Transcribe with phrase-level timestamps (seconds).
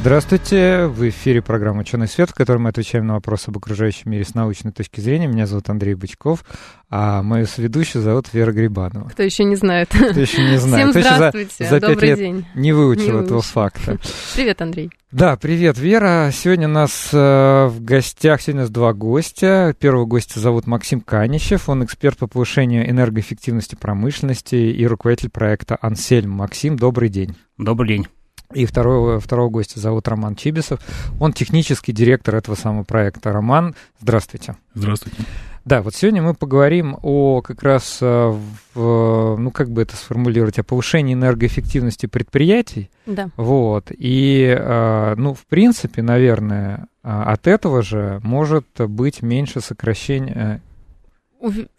[0.00, 4.24] Здравствуйте, в эфире программа «Ученый свет», в которой мы отвечаем на вопросы об окружающем мире
[4.24, 5.26] с научной точки зрения.
[5.26, 6.42] Меня зовут Андрей Бычков,
[6.88, 9.10] а мою соведущую зовут Вера Грибанова.
[9.10, 9.90] Кто еще не знает.
[9.90, 10.88] Кто еще не знает.
[10.88, 12.46] Всем здравствуйте, за, за добрый лет день.
[12.54, 13.98] Не выучил Не этого факта.
[14.34, 14.90] Привет, Андрей.
[15.12, 16.30] Да, привет, Вера.
[16.32, 19.74] Сегодня у нас э, в гостях, сегодня у нас два гостя.
[19.78, 21.68] Первого гостя зовут Максим Канищев.
[21.68, 26.30] Он эксперт по повышению энергоэффективности промышленности и руководитель проекта «Ансельм».
[26.30, 27.36] Максим, добрый день.
[27.58, 28.06] Добрый день.
[28.52, 30.80] И второго, второго гостя зовут Роман Чибисов.
[31.20, 33.32] Он технический директор этого самого проекта.
[33.32, 34.56] Роман, здравствуйте.
[34.74, 35.18] Здравствуйте.
[35.64, 38.34] Да, вот сегодня мы поговорим о как раз, э,
[38.74, 42.90] в, ну как бы это сформулировать, о повышении энергоэффективности предприятий.
[43.06, 43.28] Да.
[43.36, 43.86] Вот.
[43.90, 50.62] И, э, ну, в принципе, наверное, э, от этого же может быть меньше сокращения.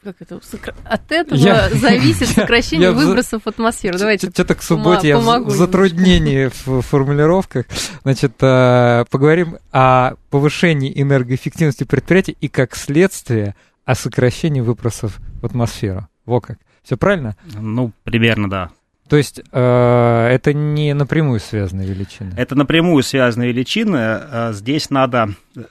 [0.03, 0.39] Как это?
[0.85, 3.97] От этого Я- зависит я- сокращение я выбросов в атмосферу.
[3.99, 4.29] Давайте.
[4.29, 7.65] Что-то к субботе я в затруднении в формулировках.
[8.03, 16.07] Значит, э, поговорим о повышении энергоэффективности предприятий и, как следствие, о сокращении выбросов в атмосферу.
[16.25, 16.57] Во как.
[16.83, 17.35] Все правильно?
[17.53, 18.69] Ну, примерно, да.
[19.07, 22.31] То есть э, это не напрямую связанные величины.
[22.37, 23.97] Это напрямую связанные величины.
[23.97, 25.63] Э, Здесь надо, э,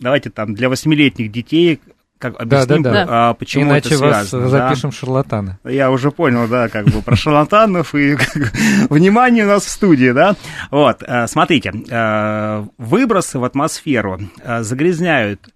[0.00, 1.80] давайте там, для восьмилетних детей,
[2.24, 3.06] как объясним, да, да.
[3.08, 4.50] а, почему Иначе это вас связано.
[4.50, 4.68] да.
[4.68, 5.58] запишем шарлатаны.
[5.64, 8.16] Я уже понял, да, как бы про шарлатанов и
[8.88, 10.34] внимание у нас в студии, да.
[10.70, 15.50] Вот, э, смотрите, э, выбросы в атмосферу э, загрязняют,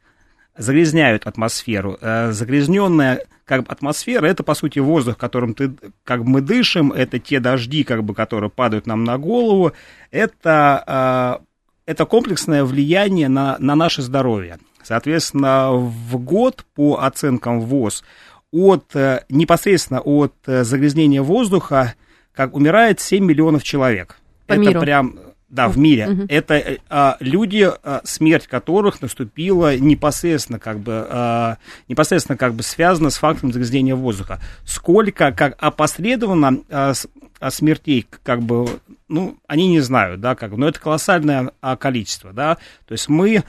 [0.59, 1.97] загрязняют атмосферу.
[2.03, 5.73] Загрязненная как бы атмосфера это по сути воздух, которым ты,
[6.05, 9.73] как бы мы дышим, это те дожди, как бы, которые падают нам на голову,
[10.11, 11.41] это,
[11.87, 14.59] это комплексное влияние на, на наше здоровье.
[14.83, 18.05] Соответственно, в год по оценкам ВОЗ
[18.51, 21.95] от, э, непосредственно от э, загрязнения воздуха
[22.35, 24.17] как умирает 7 миллионов человек.
[24.47, 24.81] По это миру?
[24.81, 25.19] прям,
[25.49, 26.07] да, в мире.
[26.07, 26.27] Мгм.
[26.29, 31.57] Это э, а, люди, а, смерть которых наступила непосредственно как бы, а,
[31.89, 34.41] непосредственно как бы связана с фактом загрязнения воздуха.
[34.65, 37.09] Сколько, как опосредованно а, с-
[37.41, 38.69] а, смертей, как бы,
[39.09, 42.57] ну, они не знают, да, как но это колоссальное а, количество, да.
[42.87, 43.43] То есть мы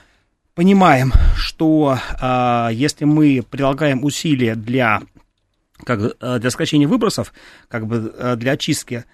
[0.59, 5.01] понимаем, что а, если мы прилагаем усилия для,
[5.85, 7.31] как, э, для сокращения выбросов,
[7.69, 9.05] как бы э, для очистки,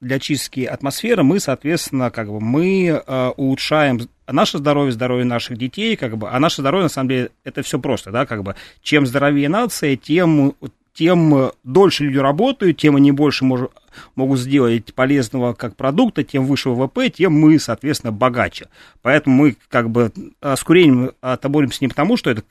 [0.00, 5.94] для очистки атмосферы, мы, соответственно, как бы мы э, улучшаем наше здоровье, здоровье наших детей,
[5.94, 9.06] как бы, а наше здоровье, на самом деле, это все просто, да, как бы, чем
[9.06, 10.56] здоровее нация, тем
[10.94, 13.70] тем дольше люди работают, тем они больше мож-
[14.14, 18.68] могут сделать полезного как продукта, тем выше ВВП, тем мы, соответственно, богаче.
[19.02, 22.44] Поэтому мы как бы с курением то боремся не потому, что это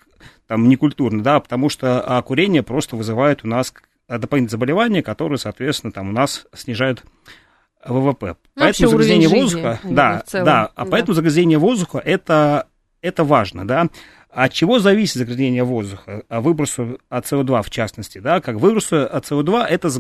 [0.48, 3.74] там не культурно, да, а потому что а, курение просто вызывает у нас
[4.08, 7.04] а, дополнительные заболевания, которые, соответственно, там у нас снижают
[7.86, 8.28] ВВП.
[8.28, 10.92] Ну, поэтому загрязнение воздуха, жизни, наверное, да, да, а да.
[10.92, 12.68] поэтому загрязнение воздуха это
[13.04, 13.90] это важно, да.
[14.34, 16.24] От чего зависит загрязнение воздуха?
[16.28, 19.92] А выбросу от СО2 в частности, да, как выбросу от СО2 это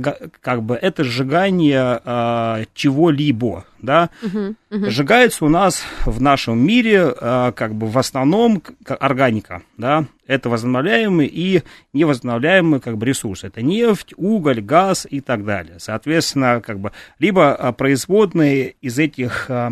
[0.41, 4.09] как бы это сжигание а, чего-либо, да.
[4.23, 4.89] Мгм, мгм.
[4.89, 11.29] Сжигается у нас в нашем мире а, как бы в основном органика, да, это возобновляемые
[11.29, 11.61] и
[11.93, 13.45] невозобновляемые как бы ресурсы.
[13.47, 15.75] Это нефть, уголь, газ и так далее.
[15.77, 19.71] Соответственно, как бы либо а, производные из этих а,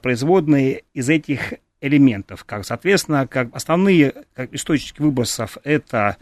[0.00, 6.16] производные из этих элементов, как соответственно, как основные как источники выбросов это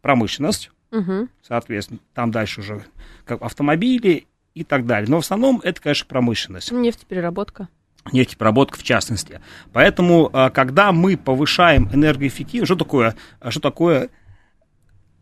[0.00, 1.28] промышленность, Мгм.
[1.42, 2.84] соответственно, там дальше уже
[3.24, 5.08] как автомобили и так далее.
[5.10, 7.68] Но в основном это, конечно, промышленность Нефтепереработка.
[8.12, 9.40] нефтепереработка в частности.
[9.72, 13.14] Поэтому, а, когда мы повышаем энергоэффективность, что такое,
[13.48, 14.10] что такое,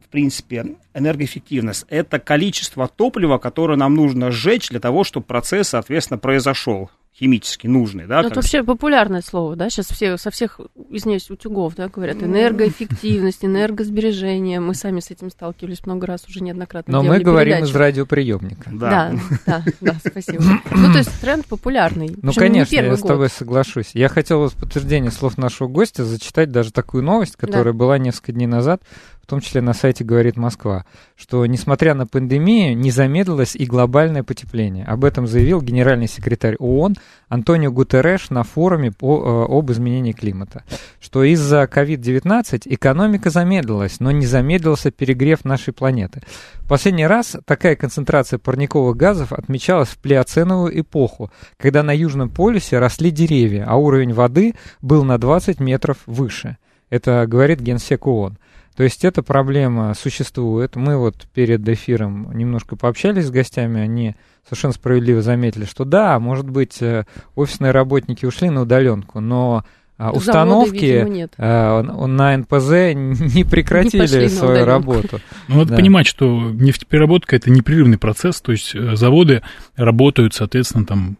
[0.04, 1.84] в принципе, энергоэффективность?
[1.88, 8.06] Это количество топлива, которое нам нужно сжечь для того, чтобы процесс, соответственно, произошел химически нужный.
[8.06, 9.68] Да, Ну, это вообще популярное слово, да?
[9.68, 10.58] Сейчас все со всех,
[10.88, 14.58] извиняюсь, утюгов, да, говорят энергоэффективность, энергосбережение.
[14.60, 16.92] Мы сами с этим сталкивались много раз уже неоднократно.
[16.92, 17.70] Но мы говорим передачи.
[17.70, 18.70] из радиоприемника.
[18.72, 18.90] Да.
[18.90, 19.12] Да,
[19.46, 20.42] да, да, спасибо.
[20.70, 22.16] Ну, то есть тренд популярный.
[22.22, 23.90] Ну, конечно, я с тобой соглашусь.
[23.92, 28.46] Я хотел в подтверждение слов нашего гостя зачитать даже такую новость, которая была несколько дней
[28.46, 28.82] назад.
[29.30, 30.84] Том числе на сайте «Говорит Москва»,
[31.14, 34.84] что, несмотря на пандемию, не замедлилось и глобальное потепление.
[34.86, 36.96] Об этом заявил генеральный секретарь ООН
[37.28, 40.64] Антонио Гутерреш на форуме по, э, об изменении климата,
[41.00, 46.22] что из-за COVID-19 экономика замедлилась, но не замедлился перегрев нашей планеты.
[46.68, 53.12] Последний раз такая концентрация парниковых газов отмечалась в плеоценовую эпоху, когда на Южном полюсе росли
[53.12, 56.56] деревья, а уровень воды был на 20 метров выше.
[56.88, 58.36] Это говорит генсек ООН.
[58.76, 60.76] То есть эта проблема существует.
[60.76, 64.14] Мы вот перед эфиром немножко пообщались с гостями, они
[64.44, 69.64] совершенно справедливо заметили, что да, может быть, э, офисные работники ушли на удаленку, но
[69.98, 72.70] а, установки Заводы, видимо, э, на НПЗ
[73.34, 75.20] не прекратили не свою работу.
[75.48, 75.76] Ну, надо да.
[75.76, 79.42] понимать, что нефтепереработка это непрерывный процесс, то есть э, заводы
[79.76, 81.18] работают, соответственно, там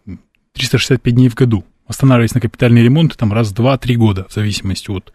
[0.53, 4.89] 365 дней в году останавливаясь на капитальные ремонты там раз в 2-3 года, в зависимости
[4.89, 5.13] от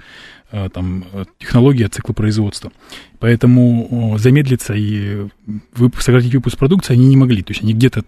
[0.50, 1.04] там,
[1.38, 2.72] технологии, от цикла производства.
[3.18, 5.26] Поэтому замедлиться и
[5.74, 7.42] выпуск, сократить выпуск продукции они не могли.
[7.42, 8.04] То есть они где-то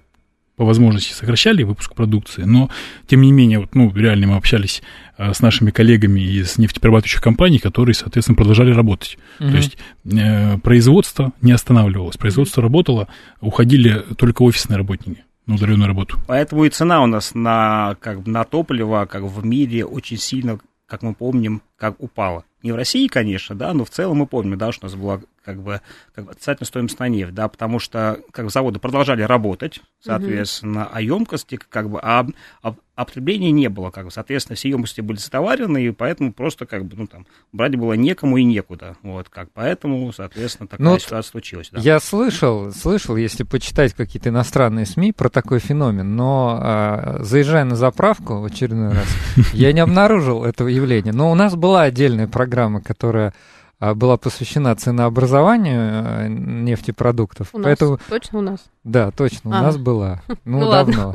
[0.59, 2.69] по возможности сокращали выпуск продукции, но,
[3.07, 4.83] тем не менее, вот, ну, реально мы общались
[5.17, 9.19] а, с нашими коллегами из нефтеперерабатывающих компаний, которые, соответственно, продолжали работать.
[9.39, 9.51] Угу.
[9.51, 13.07] То есть э, производство не останавливалось, производство работало,
[13.41, 16.19] уходили только офисные работники на удаленную работу.
[16.27, 20.59] Поэтому и цена у нас на, как бы, на топливо как в мире очень сильно,
[20.89, 22.45] как мы помним, как упала.
[22.63, 25.21] Не в России, конечно, да, но в целом мы помним, да, что у нас была
[25.49, 25.81] как бы,
[26.15, 30.91] как бы отрицательная стоимость на нефть, да, потому что как заводы продолжали работать, соответственно, угу.
[30.93, 32.27] а емкости, как бы, а,
[32.63, 36.67] а, а потребления не было, как бы, соответственно, все емкости были затоварены, и поэтому просто,
[36.67, 40.99] как бы, ну, там, брать было некому и некуда, вот, как, поэтому, соответственно, такая ну,
[40.99, 41.81] ситуация случилась, да.
[41.81, 47.75] Я слышал, слышал, если почитать какие-то иностранные СМИ про такой феномен, но, а, заезжая на
[47.75, 49.07] заправку в очередной раз,
[49.55, 53.33] я не обнаружил этого явления, но у нас была отдельная программа, которая
[53.81, 57.51] была посвящена ценообразованию э, нефтепродуктов.
[57.53, 57.93] У Поэтому...
[57.93, 58.61] нас, точно у нас?
[58.83, 59.63] Да, точно, у а.
[59.63, 60.23] нас была.
[60.45, 61.15] Ну, ну давно.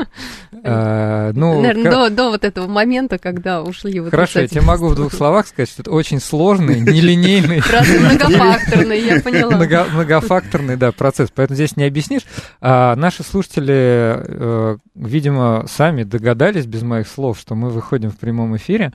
[0.63, 1.93] а, ну, Наверное, как...
[1.93, 5.47] до, до вот этого момента, когда ушли вот Хорошо, я тебе могу в двух словах
[5.47, 7.63] сказать, что это очень сложный, нелинейный...
[7.99, 9.85] Многофакторный, я поняла.
[9.91, 11.29] Многофакторный, да, процесс.
[11.33, 12.23] Поэтому здесь не объяснишь.
[12.61, 18.55] А наши слушатели, э, видимо, сами догадались без моих слов, что мы выходим в прямом
[18.55, 18.93] эфире.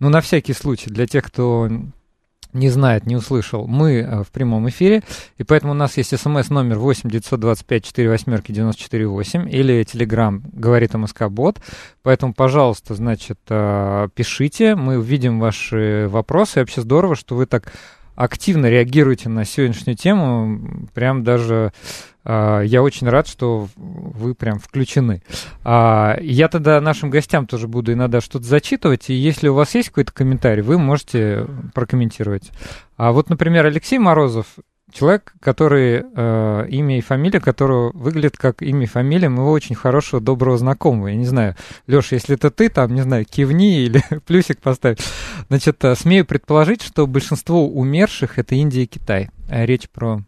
[0.00, 1.68] Ну, на всякий случай, для тех, кто
[2.58, 5.02] не знает, не услышал, мы э, в прямом эфире,
[5.36, 10.42] и поэтому у нас есть смс номер 8 925 4 восьмерки 94 8 или телеграм
[10.52, 11.58] говорит МСК Бот,
[12.02, 17.72] поэтому, пожалуйста, значит, э, пишите, мы увидим ваши вопросы, и вообще здорово, что вы так
[18.18, 21.72] активно реагируете на сегодняшнюю тему, прям даже
[22.28, 25.22] я очень рад, что вы прям включены.
[25.64, 29.88] А, я тогда нашим гостям тоже буду иногда что-то зачитывать, и если у вас есть
[29.88, 32.50] какой-то комментарий, вы можете прокомментировать.
[32.96, 34.46] А вот, например, Алексей Морозов
[34.92, 40.20] человек, который э, имя и фамилия, которого выглядит как имя и фамилия моего очень хорошего,
[40.20, 41.08] доброго знакомого.
[41.08, 44.98] Я не знаю, Леша, если это ты, там, не знаю, кивни или плюсик поставь.
[45.48, 49.30] Значит, э, смею предположить, что большинство умерших это Индия и Китай.
[49.48, 50.22] Э, речь про...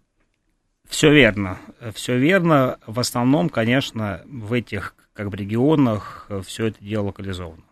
[0.90, 1.58] Все верно,
[1.94, 2.78] все верно.
[2.86, 7.62] В основном, конечно, в этих как бы регионах э, все это дело локализовано.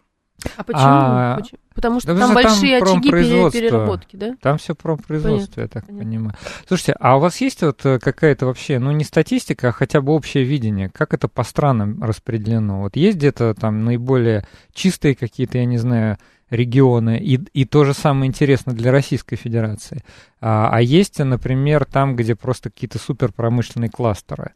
[0.57, 0.85] А почему?
[0.85, 1.59] А, почему?
[1.75, 4.37] Потому что там большие там очаги переработки, да?
[4.41, 6.05] Там все про производство, я так понятно.
[6.05, 6.35] понимаю.
[6.67, 10.13] Слушайте, а у вас есть вот э, какая-то вообще, ну не статистика, а хотя бы
[10.13, 12.81] общее видение, как это по странам распределено?
[12.81, 16.19] Вот есть где-то там наиболее чистые какие-то, я не знаю,
[16.51, 20.03] регионы, и, и то же самое интересно для Российской Федерации.
[20.41, 24.55] А, а есть, например, там, где просто какие-то суперпромышленные кластеры?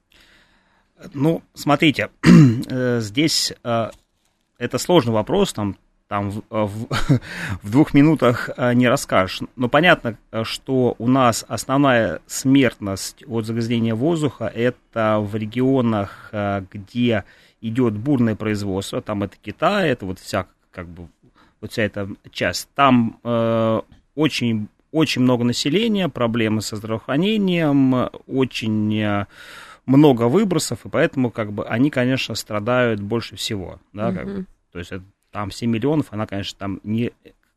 [1.12, 3.90] Ну, смотрите, э, здесь э,
[4.62, 5.76] это сложный вопрос, там,
[6.06, 6.88] там в, в,
[7.62, 9.40] в двух минутах э, не расскажешь.
[9.56, 17.24] Но понятно, что у нас основная смертность от загрязнения воздуха это в регионах, э, где
[17.60, 21.08] идет бурное производство, там это Китай, это вот вся, как бы,
[21.60, 22.68] вот вся эта часть.
[22.74, 23.80] Там э,
[24.14, 29.26] очень, очень много населения, проблемы со здравоохранением, очень э,
[29.86, 34.14] много выбросов, и поэтому как бы они, конечно, страдают больше всего, да, mm-hmm.
[34.14, 34.46] как бы.
[34.72, 37.12] То есть это, там 7 миллионов, она, конечно, там не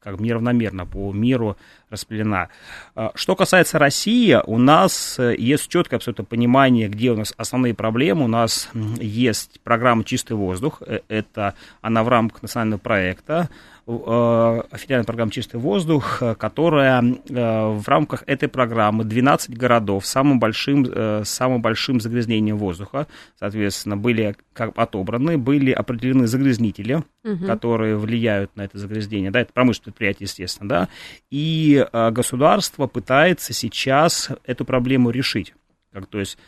[0.05, 1.57] как бы неравномерно по миру
[1.89, 2.49] распределена.
[2.93, 7.73] А, что касается России, у нас э, есть четкое абсолютно понимание, где у нас основные
[7.73, 8.25] проблемы.
[8.25, 8.69] У нас
[8.99, 13.49] есть программа «Чистый воздух», э, это она в рамках национального проекта.
[13.85, 21.61] Федеральная программа «Чистый воздух», которая в рамках этой программы 12 городов с самым большим, самым
[21.61, 23.05] большим загрязнением воздуха,
[23.39, 27.45] соответственно, были как отобраны, были определены загрязнители, угу.
[27.45, 30.89] которые влияют на это загрязнение, да, это промышленное предприятие, естественно, да,
[31.29, 35.53] и государство пытается сейчас эту проблему решить.
[35.93, 36.39] Как, то есть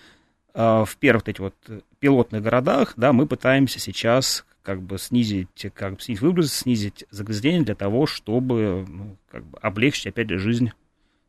[0.53, 1.53] в первых вот эти вот
[1.99, 7.61] пилотных городах, да, мы пытаемся сейчас как бы снизить, как бы снизить выбросы, снизить загрязнение
[7.61, 10.73] для того, чтобы ну, как бы облегчить, опять же, жизнь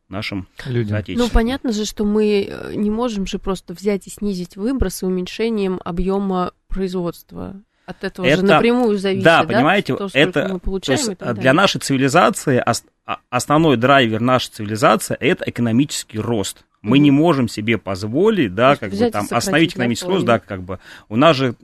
[0.08, 1.00] нашим людям.
[1.06, 5.80] Ну, понятно же, что мы э, не можем же просто взять и снизить выбросы уменьшением
[5.84, 7.62] объема производства.
[7.86, 9.42] От этого это, же напрямую зависит, да?
[9.42, 12.60] Да, понимаете, то, это мы получаем то есть для нашей цивилизации
[13.06, 16.64] а, основной драйвер нашей цивилизации это экономический рост.
[16.82, 20.64] Мы mm не можем себе позволить, да, как бы там остановить экономический рост, да, как
[20.64, 21.54] бы у нас же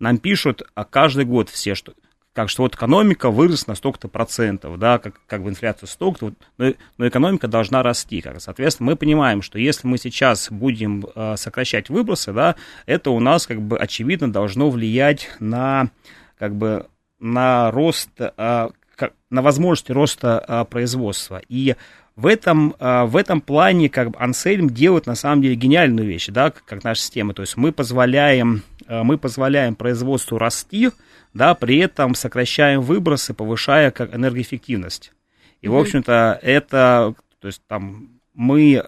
[0.00, 1.92] нам пишут а каждый год все, что
[2.32, 6.74] как что вот экономика вырос на столько-то процентов, да, как, как бы инфляция столько-то, но,
[6.96, 8.20] но экономика должна расти.
[8.20, 12.54] Как, соответственно, мы понимаем, что если мы сейчас будем э, сокращать выбросы, да,
[12.86, 15.90] это у нас как бы очевидно должно влиять на
[16.38, 16.86] как бы
[17.18, 21.42] на рост, э, как, на возможности роста э, производства.
[21.48, 21.74] И
[22.20, 26.26] в этом, а, в этом плане как бы Ансельм делает на самом деле гениальную вещь,
[26.28, 27.32] да, как наша система.
[27.32, 30.90] То есть мы позволяем, а, мы позволяем производству расти,
[31.32, 35.12] да, при этом сокращаем выбросы, повышая как энергоэффективность.
[35.60, 35.70] И, mm-hmm.
[35.70, 38.82] в общем-то, это, то есть там мы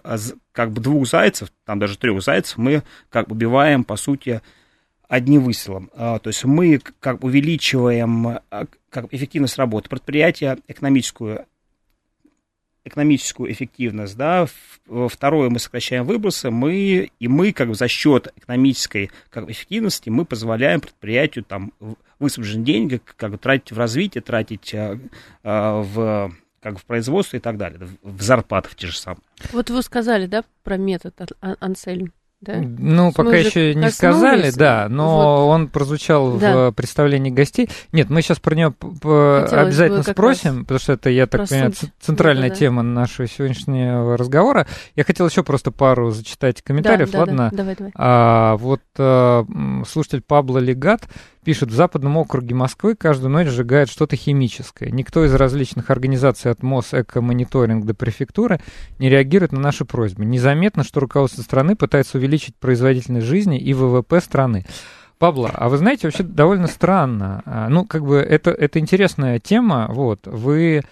[0.51, 4.41] как бы двух зайцев, там даже трех зайцев, мы как бы убиваем, по сути,
[5.07, 5.91] одним выстрелом.
[5.95, 8.39] А, то есть мы как увеличиваем
[8.89, 11.45] как эффективность работы предприятия, экономическую
[12.85, 14.47] экономическую эффективность, да,
[15.09, 20.81] второе, мы сокращаем выбросы, мы, и мы как за счет экономической как эффективности мы позволяем
[20.81, 21.73] предприятию там
[22.19, 24.99] высвобожденные деньги как бы тратить в развитие, тратить а,
[25.43, 29.21] а, в как в производство и так далее, в зарплаты те же самые.
[29.51, 32.13] Вот вы сказали, да, про метод Ансельм?
[32.43, 32.57] Да?
[32.57, 35.53] Ну, мы пока еще не сказали, да, но вот.
[35.53, 36.69] он прозвучал да.
[36.69, 37.69] в представлении гостей.
[37.91, 42.55] Нет, мы сейчас про него обязательно спросим, потому что это, я так понимаю, центральная да,
[42.55, 44.67] тема нашего сегодняшнего разговора.
[44.95, 47.49] Я хотел еще просто пару зачитать комментариев, да, ладно?
[47.51, 47.91] Да, давай, давай.
[47.95, 49.45] А, вот а,
[49.87, 51.03] слушатель Пабло Легат
[51.43, 54.89] пишет, в западном округе Москвы каждую ночь сжигает что-то химическое.
[54.89, 58.59] Никто из различных организаций от МОС, Эко-мониторинг до префектуры
[58.99, 60.25] не реагирует на наши просьбы.
[60.25, 64.65] Незаметно, что руководство страны пытается увеличить производительность жизни и ВВП страны.
[65.19, 67.43] Пабло, а вы знаете, вообще довольно странно.
[67.45, 69.87] А, ну, как бы это, это интересная тема.
[69.89, 70.83] Вот, вы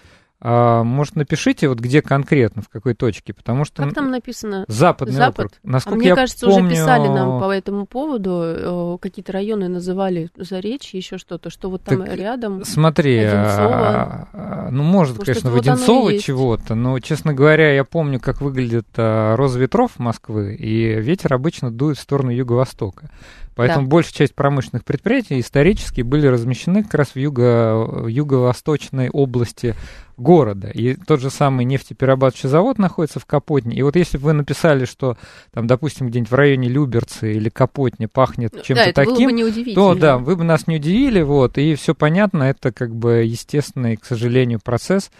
[0.44, 3.84] а, может, напишите, вот где конкретно, в какой точке, потому что...
[3.84, 4.64] Как там написано?
[4.66, 5.46] Западный Запад.
[5.46, 5.52] округ.
[5.62, 6.66] Насколько а мне я кажется, помню...
[6.66, 12.04] уже писали нам по этому поводу, какие-то районы называли Заречье, еще что-то, что вот там
[12.04, 12.64] так рядом.
[12.64, 18.18] Смотри, а, а, ну, может, может конечно, в Одинцово чего-то, но, честно говоря, я помню,
[18.18, 23.10] как выглядит а, роза ветров Москвы, и ветер обычно дует в сторону юго-востока.
[23.54, 23.90] Поэтому да.
[23.90, 29.74] большая часть промышленных предприятий исторически были размещены как раз в юго, юго-восточной области
[30.16, 30.68] города.
[30.68, 33.76] И тот же самый нефтеперерабатывающий завод находится в Капотне.
[33.76, 35.16] И вот если бы вы написали, что
[35.52, 40.18] там, допустим, где-нибудь в районе Люберцы или Капотни пахнет ну, чем-то да, таким, то да,
[40.18, 44.60] вы бы нас не удивили, вот, и все понятно, это как бы естественный, к сожалению,
[44.62, 45.10] процесс.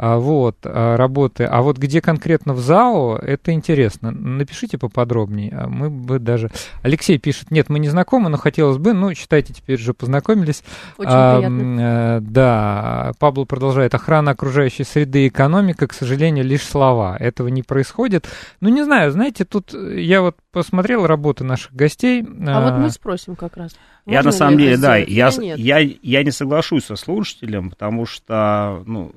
[0.00, 1.42] А, вот, а, работы.
[1.42, 4.12] А вот где конкретно в ЗАО, это интересно.
[4.12, 5.52] Напишите поподробнее.
[5.52, 6.50] А мы бы даже...
[6.82, 10.62] Алексей пишет, нет, мы не знакомы, но хотелось бы, ну, считайте, теперь уже познакомились.
[10.98, 11.76] Очень а, приятно.
[11.80, 13.92] А, да, Пабло продолжает.
[13.92, 17.16] Охрана окружающей среды и экономика, к сожалению, лишь слова.
[17.18, 18.28] Этого не происходит.
[18.60, 22.22] Ну, не знаю, знаете, тут я вот посмотрел работы наших гостей.
[22.46, 23.72] А, а вот мы спросим как раз.
[24.06, 29.12] Я на самом деле, да, я, я, я не соглашусь со слушателем, потому что, ну,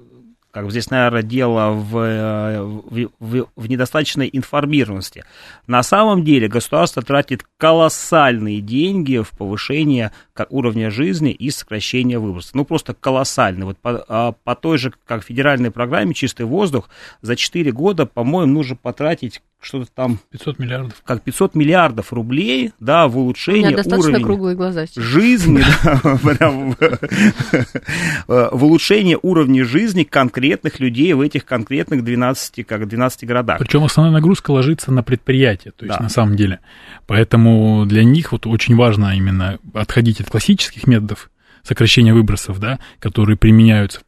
[0.51, 5.23] как бы здесь, наверное, дело в, в, в, в недостаточной информированности.
[5.67, 10.11] На самом деле государство тратит колоссальные деньги в повышение
[10.49, 12.53] уровня жизни и сокращение выбросов.
[12.53, 13.65] Ну, просто колоссальные.
[13.65, 16.89] Вот по, а, по той же, как федеральной программе «Чистый воздух»
[17.21, 20.19] за 4 года, по-моему, нужно потратить что-то там...
[20.31, 21.01] 500 миллиардов.
[21.05, 25.61] Как 500 миллиардов рублей, да, в улучшение уровня круглые глаза жизни,
[28.27, 28.27] в
[28.63, 33.59] улучшение уровня жизни конкретных людей в этих конкретных 12, как 12 городах.
[33.59, 36.59] Причем основная нагрузка ложится на предприятие, то есть на самом деле.
[37.07, 41.29] Поэтому для них вот очень важно именно отходить от классических методов
[41.63, 44.01] сокращения выбросов, да, которые применяются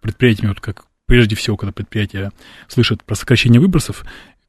[0.00, 2.32] предприятиями, вот как прежде всего, когда предприятия
[2.68, 4.04] слышат про сокращение выбросов,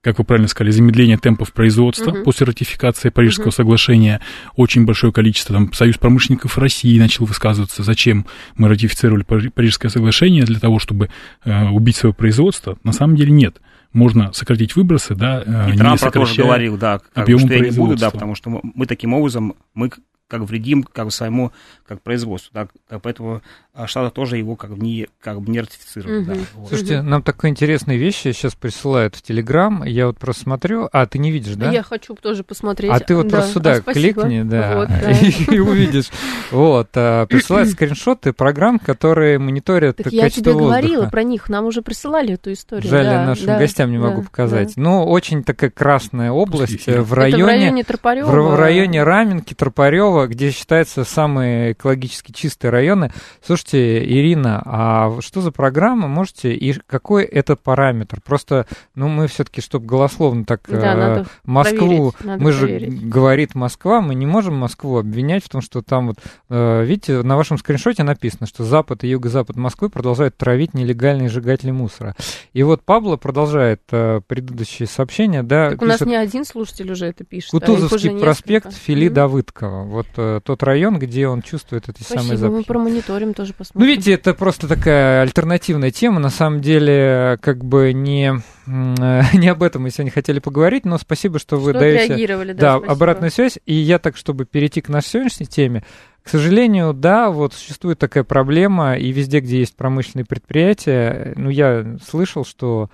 [0.08, 2.24] как вы правильно сказали, замедление темпов производства угу.
[2.24, 3.52] после ратификации Парижского угу.
[3.52, 4.22] соглашения.
[4.56, 10.62] Очень большое количество, там, Союз промышленников России начал высказываться, зачем мы ратифицировали Парижское соглашение для
[10.62, 11.10] того, чтобы
[11.44, 12.78] э, убить свое производство.
[12.86, 13.60] На самом деле нет
[13.94, 17.98] можно сократить выбросы, да, э, И Трамп тоже говорил, да, как, что я не буду,
[17.98, 19.90] да, потому что мы таким образом, мы
[20.28, 21.52] как вредим как своему
[21.86, 22.52] как производству.
[22.54, 22.68] Да,
[23.00, 23.42] поэтому
[23.78, 26.28] а, Штаты тоже его как бы не, как бы не ратифицируют.
[26.28, 26.36] Угу.
[26.36, 26.70] Да, вот.
[26.70, 29.84] Слушайте, нам такие интересные вещи сейчас присылают в Телеграм.
[29.84, 30.90] Я вот просто смотрю.
[30.92, 31.72] А, ты не видишь, да?
[31.72, 32.92] Я хочу тоже посмотреть.
[32.92, 33.38] А ты вот да.
[33.38, 35.12] просто сюда а, кликни, да, вот, да.
[35.12, 36.10] и увидишь.
[36.50, 41.84] Вот, а, присылают скриншоты программ, которые мониторят так я тебе говорила про них, нам уже
[41.84, 42.90] присылали эту историю.
[42.90, 44.74] Жаль, я нашим гостям не могу показать.
[44.76, 47.44] Ну, очень такая красная область в районе...
[47.44, 48.28] в районе Тропарева.
[48.28, 53.12] В районе Раменки, Тропарева, где считаются самые экологически чистые районы.
[53.46, 56.08] Слушайте, Ирина, а что за программа?
[56.08, 58.22] Можете и какой это параметр?
[58.22, 63.02] Просто, ну, мы все-таки, чтобы голословно так да, э, Москву, мы проверить.
[63.02, 66.18] же говорит Москва, мы не можем Москву обвинять в том, что там вот,
[66.50, 71.72] э, видите, на вашем скриншоте написано, что Запад и Юго-Запад Москвы продолжают травить нелегальные сжигатели
[71.72, 72.16] мусора.
[72.54, 75.72] И вот Пабло продолжает э, предыдущие сообщения, да.
[75.72, 77.52] Так у нас не один слушатель уже это пишет.
[77.52, 79.14] Кутузовский а проспект Фили mm-hmm.
[79.14, 79.84] Давыдкова.
[79.84, 82.58] Вот э, тот район, где он чувствует эти Спасибо, самые запахи.
[82.58, 83.88] мы промониторим тоже, посмотрим.
[83.88, 86.20] Ну, видите, это просто такая альтернативная тема.
[86.20, 91.40] На самом деле, как бы не, не об этом мы сегодня хотели поговорить, но спасибо,
[91.40, 93.60] что вы что даете да, да, обратную связь.
[93.66, 95.84] И я так, чтобы перейти к нашей сегодняшней теме,
[96.24, 101.98] к сожалению, да, вот существует такая проблема, и везде, где есть промышленные предприятия, ну, я
[102.06, 102.90] слышал, что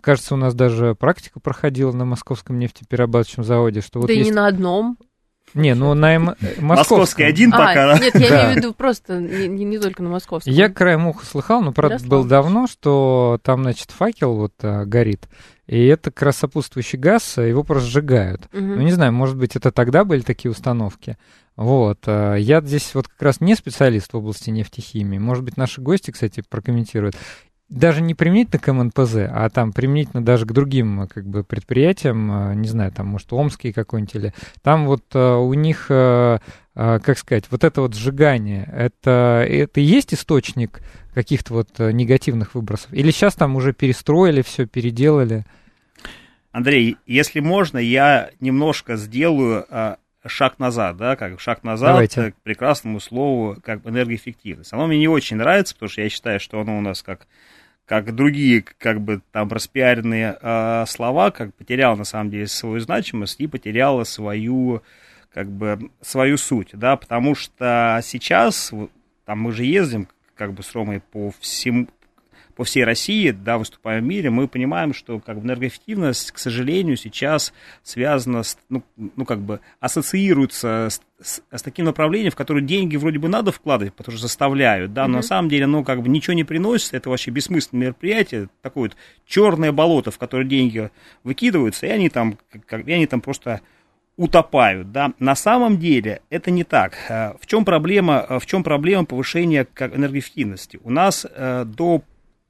[0.00, 4.30] Кажется, у нас даже практика проходила на московском нефтеперерабатывающем заводе, что да вот и есть...
[4.30, 4.98] не на одном.
[5.54, 6.34] Не, ну на М...
[6.58, 7.98] Московский один а, пока.
[7.98, 10.52] Нет, я имею в виду просто не, не только на московском.
[10.52, 15.28] Я краем уха слыхал, но правда был давно, что там, значит, факел вот а, горит,
[15.66, 18.42] и это как раз сопутствующий газ, а, его просто сжигают.
[18.52, 18.60] Угу.
[18.60, 21.16] Ну, не знаю, может быть, это тогда были такие установки.
[21.56, 22.00] Вот.
[22.06, 25.18] А, я здесь вот как раз не специалист в области нефтехимии.
[25.18, 27.16] Может быть, наши гости, кстати, прокомментируют
[27.72, 32.54] даже не применительно к МНПЗ, а там применительно даже к другим как бы, предприятиям, э,
[32.54, 36.38] не знаю, там, может, Омский какой-нибудь, или там вот э, у них, э,
[36.74, 40.80] как сказать, вот это вот сжигание, это, это и есть источник
[41.14, 42.92] каких-то вот негативных выбросов?
[42.92, 45.44] Или сейчас там уже перестроили все, переделали?
[46.50, 49.66] Андрей, если можно, я немножко сделаю
[50.26, 52.32] шаг назад, да, как шаг назад Давайте.
[52.32, 54.72] к прекрасному слову, как энергоэффективность.
[54.72, 57.26] Оно мне не очень нравится, потому что я считаю, что оно у нас как
[57.84, 63.40] как другие, как бы там распиаренные э, слова, как потерял на самом деле свою значимость
[63.40, 64.82] и потеряла свою,
[65.32, 68.72] как бы, свою суть, да, потому что сейчас,
[69.26, 71.88] там мы же ездим, как бы с Ромой по всему,
[72.54, 76.96] по всей России, да, выступаем в мире, мы понимаем, что как бы, энергоэффективность, к сожалению,
[76.96, 82.62] сейчас связана, с, ну, ну как бы ассоциируется с, с, с таким направлением, в которое
[82.62, 85.16] деньги вроде бы надо вкладывать, потому что заставляют, да, но mm-hmm.
[85.16, 88.96] на самом деле оно как бы ничего не приносит, это вообще бессмысленное мероприятие, такое вот
[89.26, 90.90] черное болото, в которое деньги
[91.24, 93.60] выкидываются, и они там, как, и они там просто
[94.16, 96.94] утопают, да, на самом деле это не так.
[97.08, 100.78] Э, в чем проблема, в чем проблема повышения энергоэффективности?
[100.84, 102.02] У нас э, до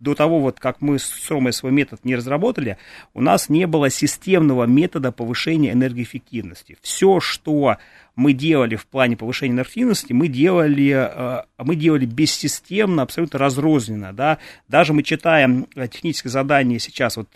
[0.03, 2.77] до того, вот как мы с Ромой свой метод не разработали,
[3.15, 6.77] у нас не было системного метода повышения энергоэффективности.
[6.83, 7.77] Все, что
[8.17, 14.13] мы делали в плане повышения энергоэффективности, мы делали, э, мы делали бессистемно, абсолютно разрозненно.
[14.13, 14.39] Да?
[14.67, 17.29] Даже мы читаем э, техническое задание сейчас вот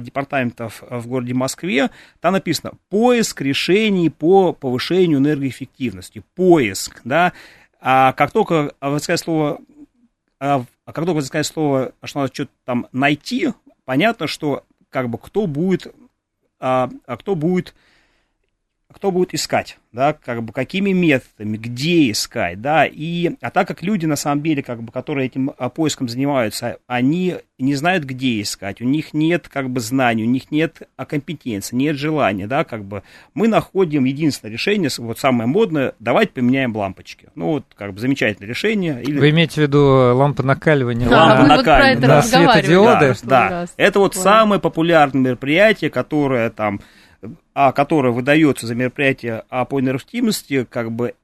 [0.00, 6.24] департаментов в городе Москве, там написано «поиск решений по повышению энергоэффективности».
[6.34, 7.32] Поиск, да,
[7.80, 9.60] а как только вот сказать слово
[10.44, 13.50] а, а когда вы сказать слово, что надо что-то там найти,
[13.84, 15.94] понятно, что как бы кто будет,
[16.58, 17.76] а, а кто будет,
[18.92, 23.82] кто будет искать да, как бы какими методами, где искать, да, и, а так как
[23.82, 28.40] люди, на самом деле, как бы, которые этим а, поиском занимаются, они не знают, где
[28.40, 32.64] искать, у них нет, как бы, знаний, у них нет а, компетенции, нет желания, да,
[32.64, 33.02] как бы,
[33.34, 38.48] мы находим единственное решение, вот самое модное, давайте поменяем лампочки, ну, вот, как бы, замечательное
[38.48, 39.02] решение.
[39.02, 39.18] Или...
[39.18, 41.08] Вы имеете в виду лампы накаливания?
[41.08, 41.96] Да, лампы накаливания.
[41.96, 43.14] Вот на светодиоды?
[43.24, 43.66] Да, да.
[43.76, 46.80] это вот самое популярное мероприятие, которое там
[47.54, 51.14] а которое выдается за мероприятие а по энергоэффективности, как бы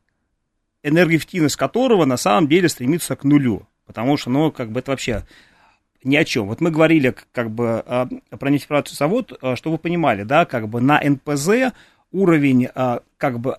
[0.83, 5.25] энергоэффективность которого на самом деле стремится к нулю, потому что, ну, как бы это вообще
[6.05, 6.47] ни о чем.
[6.47, 8.09] Вот мы говорили как бы а,
[8.39, 11.73] про нефтепродуктовый завод, а, чтобы вы понимали, да, как бы на НПЗ
[12.11, 12.69] уровень
[13.19, 13.59] как бы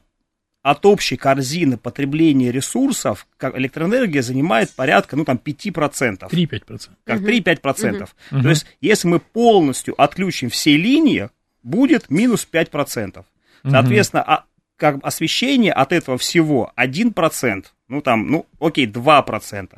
[0.62, 6.30] от общей корзины потребления ресурсов как электроэнергия занимает порядка, ну, там, 5%.
[6.30, 6.90] 3-5%.
[7.06, 8.10] Как 3-5%.
[8.32, 8.42] Угу.
[8.42, 11.30] То есть, если мы полностью отключим все линии,
[11.64, 13.24] будет минус 5%.
[13.64, 14.46] Соответственно, а,
[14.78, 19.70] как освещение от этого всего 1%, ну, там, ну, окей, 2%.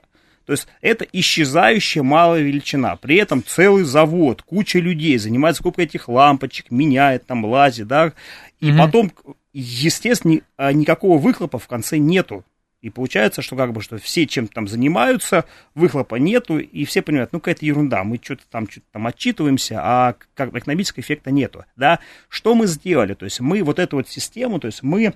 [0.46, 2.96] То есть это исчезающая малая величина.
[2.96, 8.14] При этом целый завод, куча людей занимается сколько этих лампочек, меняет там, лазит, да.
[8.60, 8.78] И угу.
[8.78, 9.12] потом,
[9.54, 12.44] естественно, а, никакого выхлопа в конце нету.
[12.82, 17.32] И получается, что как бы что все чем-то там занимаются, выхлопа нету, и все понимают,
[17.32, 22.00] ну какая-то ерунда, мы что-то там, что-то там отчитываемся, а как экономического эффекта нету, да.
[22.28, 23.14] Что мы сделали?
[23.14, 25.14] То есть мы вот эту вот систему, то есть мы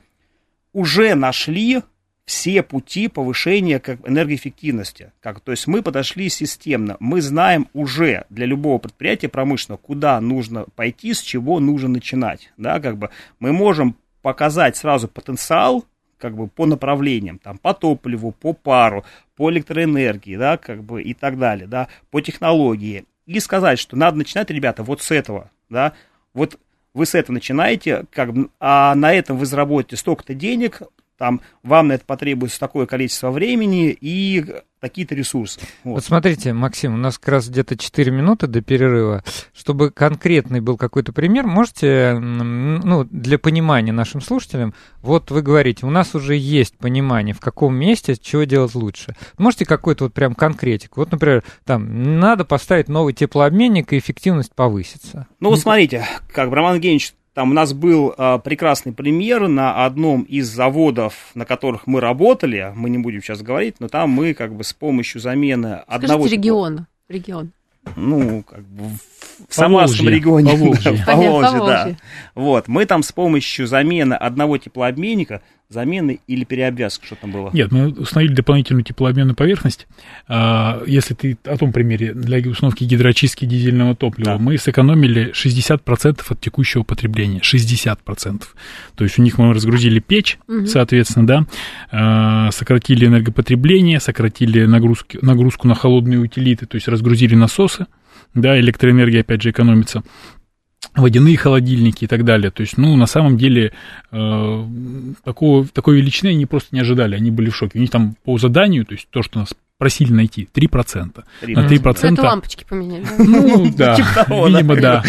[0.73, 1.81] уже нашли
[2.25, 5.11] все пути повышения как, энергоэффективности.
[5.21, 6.97] Как, то есть мы подошли системно.
[6.99, 12.51] Мы знаем уже для любого предприятия промышленного, куда нужно пойти, с чего нужно начинать.
[12.57, 15.85] Да, как бы мы можем показать сразу потенциал
[16.17, 21.13] как бы по направлениям, там, по топливу, по пару, по электроэнергии, да, как бы и
[21.13, 23.05] так далее, да, по технологии.
[23.25, 25.93] И сказать, что надо начинать, ребята, вот с этого, да,
[26.33, 26.59] вот
[26.93, 30.81] вы с этого начинаете, как, а на этом вы заработаете столько-то денег,
[31.17, 34.45] там вам на это потребуется такое количество времени и
[34.85, 35.59] такие-то ресурсы.
[35.83, 35.95] Вот.
[35.95, 39.23] вот смотрите, Максим, у нас как раз где-то 4 минуты до перерыва.
[39.51, 45.89] Чтобы конкретный был какой-то пример, можете, ну, для понимания нашим слушателям, вот вы говорите, у
[45.89, 49.15] нас уже есть понимание, в каком месте чего делать лучше.
[49.39, 50.97] Можете какой-то вот прям конкретик?
[50.97, 55.25] Вот, например, там, надо поставить новый теплообменник, и эффективность повысится.
[55.39, 60.23] Ну, вот смотрите, как Роман Евгеньевич там у нас был э, прекрасный пример на одном
[60.23, 64.55] из заводов, на которых мы работали, мы не будем сейчас говорить, но там мы как
[64.55, 66.27] бы с помощью замены Скажите одного...
[66.27, 67.51] регион, регион.
[67.97, 68.85] Ну, как бы
[69.49, 70.51] в Самарском регионе.
[70.51, 71.03] По Волжье.
[71.05, 71.97] Да, по Волжье, да.
[72.35, 77.49] Вот, мы там с помощью замены одного теплообменника замены или переобвязка, что там было?
[77.53, 79.87] Нет, мы установили дополнительную теплообменную поверхность.
[80.27, 84.37] А, если ты о том примере, для установки гидроочистки дизельного топлива, да.
[84.37, 87.39] мы сэкономили 60% от текущего потребления.
[87.39, 88.43] 60%.
[88.95, 90.65] То есть у них мы разгрузили печь, угу.
[90.65, 91.45] соответственно, да,
[91.91, 97.87] а, сократили энергопотребление, сократили нагрузки, нагрузку на холодные утилиты, то есть разгрузили насосы,
[98.33, 100.03] да, электроэнергия опять же экономится
[100.93, 102.51] водяные холодильники и так далее.
[102.51, 103.73] То есть, ну, на самом деле,
[104.11, 104.65] э,
[105.23, 107.79] такого, такой величины они просто не ожидали, они были в шоке.
[107.79, 111.23] У них там по заданию, то есть то, что нас просили найти, 3%.
[111.41, 111.53] 3%.
[111.53, 112.13] На 3%...
[112.13, 113.05] Это лампочки поменяли.
[113.17, 115.03] Ну, да, типа видимо, да.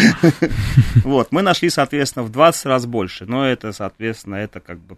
[1.03, 4.97] Вот, мы нашли, соответственно, в 20 раз больше, но это, соответственно, это как бы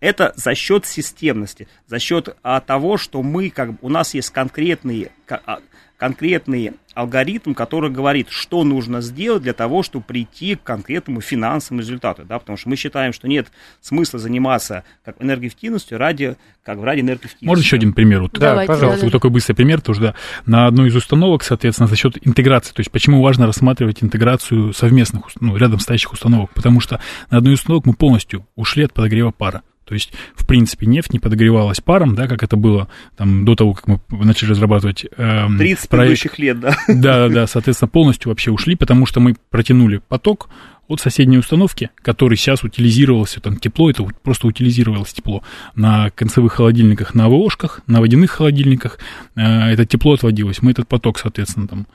[0.00, 5.12] это за счет системности, за счет а, того, что мы, как у нас есть конкретные,
[5.28, 5.60] а,
[5.98, 12.24] конкретный алгоритм, который говорит, что нужно сделать для того, чтобы прийти к конкретному финансовому результату,
[12.24, 13.48] да, потому что мы считаем, что нет
[13.80, 17.44] смысла заниматься как энергоэффективностью ради, как ради энергоэффективности.
[17.44, 18.22] Можно еще один пример?
[18.22, 19.04] Вот, да, пожалуйста.
[19.04, 20.14] Вот такой быстрый пример тоже, да.
[20.46, 25.24] На одной из установок, соответственно, за счет интеграции, то есть почему важно рассматривать интеграцию совместных,
[25.40, 29.30] ну, рядом стоящих установок, потому что на одной из установок мы полностью ушли от подогрева
[29.30, 29.62] пара.
[29.88, 33.72] То есть, в принципе, нефть не подогревалась паром, да, как это было там до того,
[33.72, 35.06] как мы начали разрабатывать...
[35.16, 35.88] Эм, 30 проект.
[35.88, 36.76] предыдущих лет, да.
[36.88, 40.50] Да, да, да, соответственно, полностью вообще ушли, потому что мы протянули поток
[40.88, 45.42] от соседней установки, который сейчас утилизировался, там тепло, это просто утилизировалось тепло
[45.74, 48.98] на концевых холодильниках, на АВОшках, на водяных холодильниках,
[49.36, 51.86] э, это тепло отводилось, мы этот поток, соответственно, там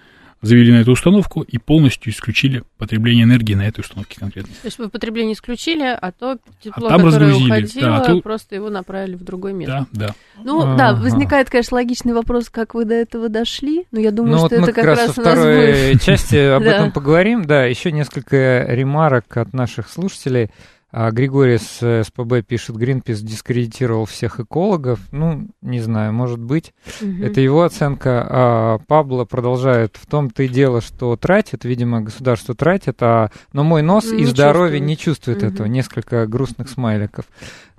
[0.41, 4.53] завели на эту установку и полностью исключили потребление энергии на этой установке конкретно.
[4.61, 8.05] То есть вы потребление исключили, а то тепло, а там которое разгрузили, уходило, да, а
[8.05, 8.21] то...
[8.21, 9.87] просто его направили в другое место.
[9.91, 10.15] Да, да.
[10.43, 14.37] Ну а да, возникает, конечно, логичный вопрос, как вы до этого дошли, но я думаю,
[14.37, 17.45] ну, что вот это как, раз, раз во второй части об этом поговорим.
[17.45, 20.49] Да, еще несколько ремарок от наших слушателей.
[20.95, 24.99] А Григорий с СПБ пишет, Гринпис дискредитировал всех экологов.
[25.11, 26.71] Ну, не знаю, может быть.
[27.01, 27.23] Угу.
[27.23, 28.27] Это его оценка.
[28.29, 33.81] А Пабло продолжает в том-то и дело, что тратит, видимо, государство тратит, а но мой
[33.81, 34.87] нос не и здоровье чувствует.
[34.87, 35.47] не чувствует угу.
[35.47, 35.65] этого.
[35.65, 37.25] Несколько грустных смайликов.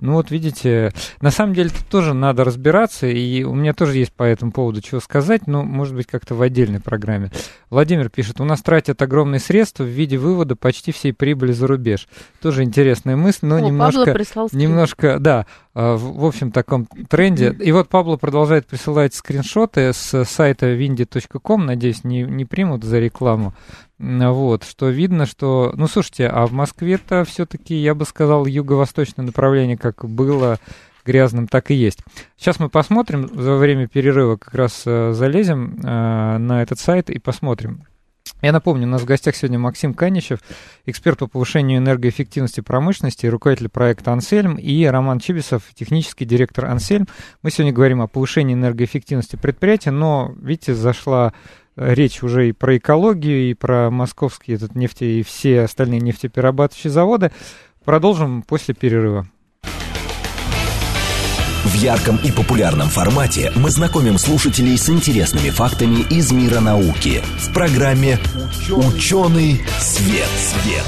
[0.01, 4.11] Ну вот видите, на самом деле тут тоже надо разбираться, и у меня тоже есть
[4.11, 7.31] по этому поводу чего сказать, но, может быть, как-то в отдельной программе.
[7.69, 12.07] Владимир пишет, у нас тратят огромные средства в виде вывода почти всей прибыли за рубеж.
[12.41, 12.63] Тоже
[13.05, 14.17] интересная мысль, но О, немножко,
[14.55, 17.55] немножко, да, в, в общем таком тренде.
[17.59, 23.53] И вот Пабло продолжает присылать скриншоты с сайта windy.com, надеюсь, не, не примут за рекламу.
[23.97, 25.71] Вот, что видно, что...
[25.75, 30.59] Ну, слушайте, а в Москве-то все-таки, я бы сказал, юго-восточное направление, как было
[31.05, 31.99] грязным, так и есть.
[32.35, 37.19] Сейчас мы посмотрим, за время перерыва как раз э, залезем э, на этот сайт и
[37.19, 37.85] посмотрим.
[38.45, 40.37] Я напомню, у нас в гостях сегодня Максим Каничев,
[40.85, 47.07] эксперт по повышению энергоэффективности промышленности, руководитель проекта «Ансельм», и Роман Чибисов, технический директор «Ансельм».
[47.41, 51.33] Мы сегодня говорим о повышении энергоэффективности предприятия, но, видите, зашла
[51.75, 57.31] речь уже и про экологию, и про московские этот нефти и все остальные нефтеперерабатывающие заводы.
[57.83, 59.27] Продолжим после перерыва.
[61.65, 67.51] В ярком и популярном формате мы знакомим слушателей с интересными фактами из мира науки в
[67.53, 68.19] программе
[68.69, 70.27] «Ученый свет».
[70.37, 70.83] свет.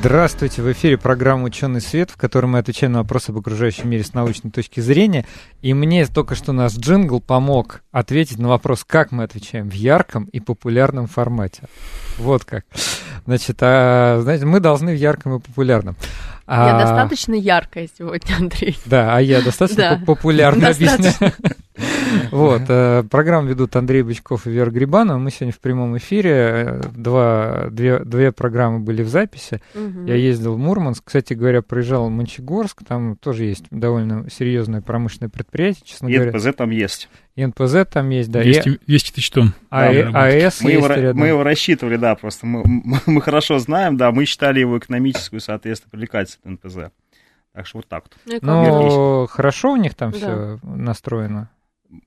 [0.00, 4.02] Здравствуйте, в эфире программа «Ученый свет», в которой мы отвечаем на вопросы об окружающем мире
[4.02, 5.26] с научной точки зрения.
[5.62, 10.24] И мне только что наш джингл помог ответить на вопрос, как мы отвечаем в ярком
[10.24, 11.68] и популярном формате.
[12.18, 12.66] Вот как.
[13.26, 15.96] Значит, а, знаете, мы должны в ярком и популярном.
[16.46, 16.80] Я а...
[16.80, 18.78] достаточно яркая сегодня, Андрей.
[18.84, 20.04] Да, а я достаточно да.
[20.04, 21.32] популярно объясняю.
[22.30, 25.18] Вот, э, программу ведут Андрей Бычков и Вера Грибанова.
[25.18, 26.80] Мы сегодня в прямом эфире.
[26.94, 29.60] Два, две, две программы были в записи.
[29.74, 31.02] Я ездил в Мурманск.
[31.04, 32.84] Кстати говоря, проезжал в Мончегорск.
[32.86, 36.32] Там тоже есть довольно серьезное промышленное предприятие, честно и говоря.
[36.32, 37.08] НПЗ там есть.
[37.36, 38.42] И НПЗ там есть, да.
[38.42, 39.54] 200, 200 тысяч тонн.
[39.68, 41.16] А, да, АЭС мы есть его, рядом.
[41.16, 42.62] Мы его рассчитывали, да, просто мы,
[43.06, 46.92] мы хорошо знаем, да, мы считали его экономическую, соответственно, привлекательность НПЗ.
[47.52, 48.42] Так что вот так вот.
[48.42, 50.16] Ну, хорошо у них там да.
[50.16, 51.50] все настроено.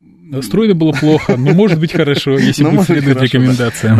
[0.01, 3.99] Настроено было плохо, но может быть хорошо, если ну, будет следовать рекомендациям.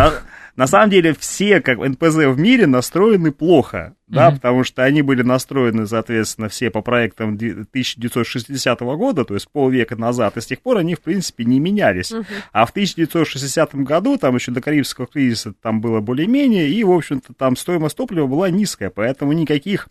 [0.58, 4.34] На самом деле все как НПЗ в мире настроены плохо, да, mm-hmm.
[4.34, 10.36] потому что они были настроены, соответственно, все по проектам 1960 года, то есть полвека назад,
[10.36, 12.12] и с тех пор они, в принципе, не менялись.
[12.12, 12.26] Mm-hmm.
[12.54, 17.36] А в 1960 году, там еще до Карибского кризиса, там было более-менее, и, в общем-то,
[17.36, 19.88] там стоимость топлива была низкая, поэтому никаких,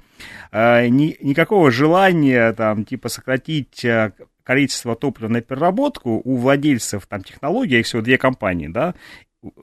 [0.50, 4.10] э, ни, никакого желания, там, типа, сократить э,
[4.46, 8.94] количество топлива на переработку у владельцев там технологий, их всего две компании, да,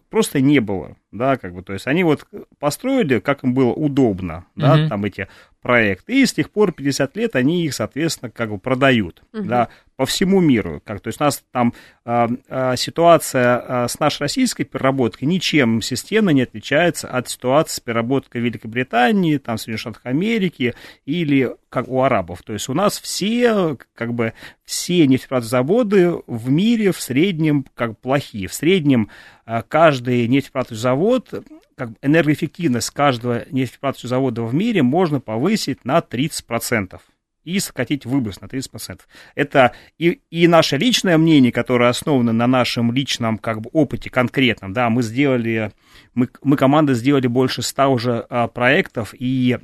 [0.09, 2.25] просто не было, да, как бы, то есть они вот
[2.59, 4.87] построили, как им было удобно, да, mm-hmm.
[4.89, 5.27] там эти
[5.63, 9.43] проекты, и с тех пор 50 лет они их, соответственно, как бы продают, mm-hmm.
[9.45, 11.73] да, по всему миру, как, то есть у нас там
[12.05, 17.79] э, э, ситуация э, с нашей российской переработкой ничем системно не отличается от ситуации с
[17.79, 20.73] переработкой Великобритании, там, Соединенных Штатах Америки
[21.05, 24.33] или как у арабов, то есть у нас все, как бы,
[24.65, 29.09] все нефтепродзаводы в мире в среднем, как плохие, в среднем
[29.67, 31.43] каждый нефтепродуктовый
[31.75, 36.99] как энергоэффективность каждого нефтепродуктового завода в мире можно повысить на 30%
[37.43, 39.01] и сократить выброс на 30%.
[39.35, 44.73] Это и, и наше личное мнение, которое основано на нашем личном как бы, опыте конкретном.
[44.73, 45.71] Да, мы сделали,
[46.13, 49.57] мы, мы команда сделали больше 100 уже а, проектов, и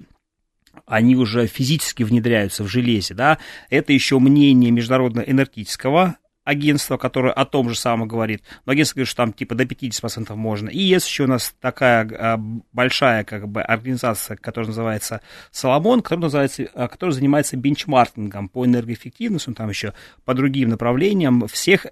[0.85, 3.37] они уже физически внедряются в железе, да,
[3.69, 6.17] это еще мнение Международного энергетического
[6.49, 10.33] агентство, которое о том же самом говорит, но агентство говорит, что там типа до 50%
[10.35, 10.69] можно.
[10.69, 12.37] И есть еще у нас такая а,
[12.73, 19.51] большая как бы организация, которая называется Соломон, которая, называется, а, которая занимается бенчмаркингом по энергоэффективности,
[19.53, 19.93] там еще
[20.25, 21.85] по другим направлениям всех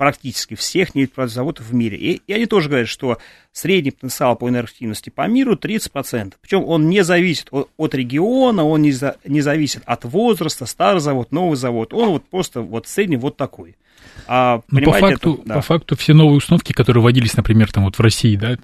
[0.00, 1.98] практически всех нефтепродзаводов в мире.
[1.98, 3.18] И, и они тоже говорят, что
[3.52, 6.36] средний потенциал по энергоэффективности по миру 30%.
[6.40, 11.02] Причем он не зависит от, от региона, он не, за, не зависит от возраста, старый
[11.02, 11.92] завод, новый завод.
[11.92, 13.76] Он вот просто вот средний вот такой.
[14.26, 15.54] А, Но по факту, это, да.
[15.56, 18.56] по факту все новые установки, которые вводились, например, там вот в России, да,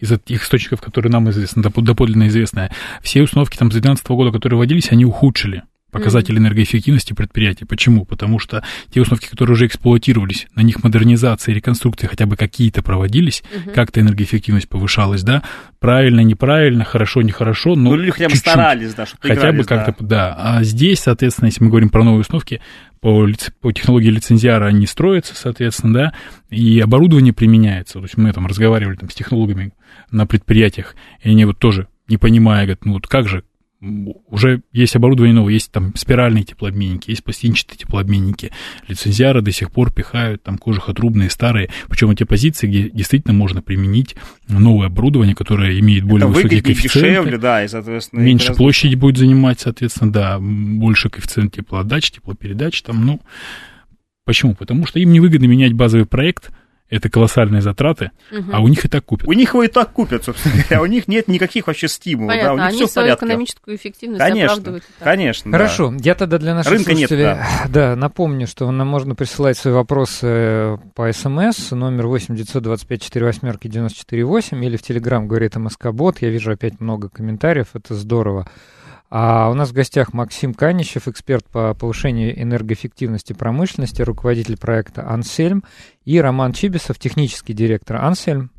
[0.00, 4.58] из тех источников, которые нам известны, доподлинно известны, все установки там с 2012 года, которые
[4.58, 7.66] вводились, они ухудшили показатели энергоэффективности предприятия.
[7.66, 8.04] Почему?
[8.04, 13.42] Потому что те установки, которые уже эксплуатировались, на них модернизация, реконструкции хотя бы какие-то проводились,
[13.54, 13.72] угу.
[13.72, 15.42] как-то энергоэффективность повышалась, да,
[15.78, 19.64] правильно, неправильно, хорошо, нехорошо, но Ну, или хотя бы чуть-чуть, старались, да, чтобы Хотя бы
[19.64, 20.06] как-то, да.
[20.06, 20.36] да.
[20.38, 22.60] А здесь, соответственно, если мы говорим про новые установки,
[23.00, 23.26] по,
[23.60, 26.12] по технологии лицензиара они строятся, соответственно, да,
[26.50, 27.94] и оборудование применяется.
[27.94, 29.72] То есть мы там разговаривали там, с технологами
[30.10, 33.44] на предприятиях, и они вот тоже не понимая, говорят, ну вот как же,
[33.80, 38.52] уже есть оборудование новое, есть там спиральные теплообменники, есть пластинчатые теплообменники.
[38.88, 44.16] Лицензиары до сих пор пихают там кожухотрубные, старые, причем те позиции, где действительно можно применить
[44.48, 47.08] новое оборудование, которое имеет более Это высокий коэффициент.
[47.08, 48.20] дешевле, да, и, соответственно...
[48.20, 48.56] Меньше раз...
[48.56, 53.20] площади будет занимать, соответственно, да, больше коэффициент теплоотдачи, теплопередачи там, ну...
[54.26, 54.54] Почему?
[54.54, 56.50] Потому что им невыгодно менять базовый проект,
[56.90, 58.50] это колоссальные затраты, угу.
[58.52, 59.28] а у них и так купят.
[59.28, 62.30] У них его и так купят, собственно говоря, у них нет никаких вообще стимулов.
[62.30, 64.84] Понятно, да, у них они все свою экономическую эффективность конечно, оправдывают.
[64.98, 67.68] Конечно, Хорошо, я тогда для наших Рынка слушателей нет, да.
[67.68, 74.24] да, напомню, что нам можно присылать свои вопросы по СМС, номер 8 925 48 94
[74.24, 76.20] 8 или в Телеграм говорит МСК Бот.
[76.20, 78.48] Я вижу опять много комментариев, это здорово.
[79.10, 85.64] А у нас в гостях Максим Канищев, эксперт по повышению энергоэффективности промышленности, руководитель проекта «Ансельм»,
[86.04, 88.52] и Роман Чибисов, технический директор «Ансельм».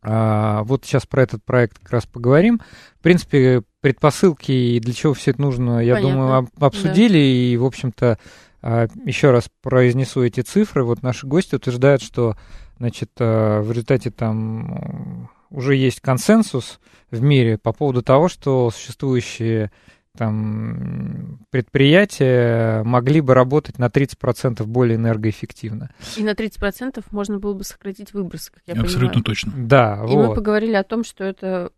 [0.00, 2.60] А, вот сейчас про этот проект как раз поговорим.
[2.98, 6.14] В принципе, предпосылки и для чего все это нужно, я Понятно.
[6.14, 7.18] думаю, об- обсудили.
[7.18, 8.18] И, в общем-то,
[8.62, 10.84] а, еще раз произнесу эти цифры.
[10.84, 12.36] Вот наши гости утверждают, что
[12.78, 19.70] значит, а, в результате там уже есть консенсус в мире по поводу того, что существующие
[20.16, 25.90] там предприятия могли бы работать на 30% более энергоэффективно.
[26.16, 29.24] И на 30% можно было бы сократить выбросы, как я Абсолютно понимаю.
[29.24, 29.52] точно.
[29.56, 30.34] Да, И мы вот.
[30.34, 31.72] поговорили о том, что это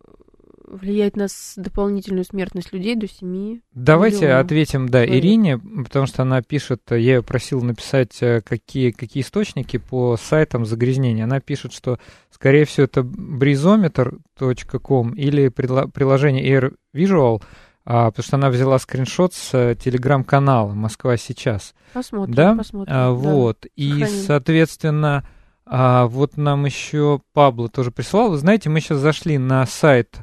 [0.74, 3.60] влияет на дополнительную смертность людей до 7.
[3.72, 5.24] Давайте миллионов ответим, да, человек.
[5.24, 10.66] Ирине, потому что она пишет, я ее просил написать, э, какие, какие источники по сайтам
[10.66, 11.24] загрязнения.
[11.24, 11.98] Она пишет, что,
[12.30, 17.42] скорее всего, это brizometer.com или приложение Air Visual,
[17.86, 21.74] а, потому что она взяла скриншот с э, телеграм-канала «Москва сейчас».
[21.92, 22.94] Посмотрим, Да, посмотрим.
[22.94, 23.10] А, да.
[23.12, 23.66] вот.
[23.76, 24.22] И, Сохраним.
[24.26, 25.28] соответственно,
[25.66, 28.30] а, вот нам еще Пабло тоже прислал.
[28.30, 30.18] Вы знаете, мы сейчас зашли на сайт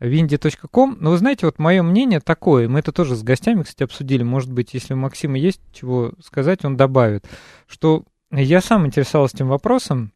[0.00, 4.22] windy.com, но вы знаете, вот мое мнение такое, мы это тоже с гостями, кстати, обсудили,
[4.22, 7.24] может быть, если у Максима есть чего сказать, он добавит,
[7.66, 10.12] что я сам интересовался этим вопросом,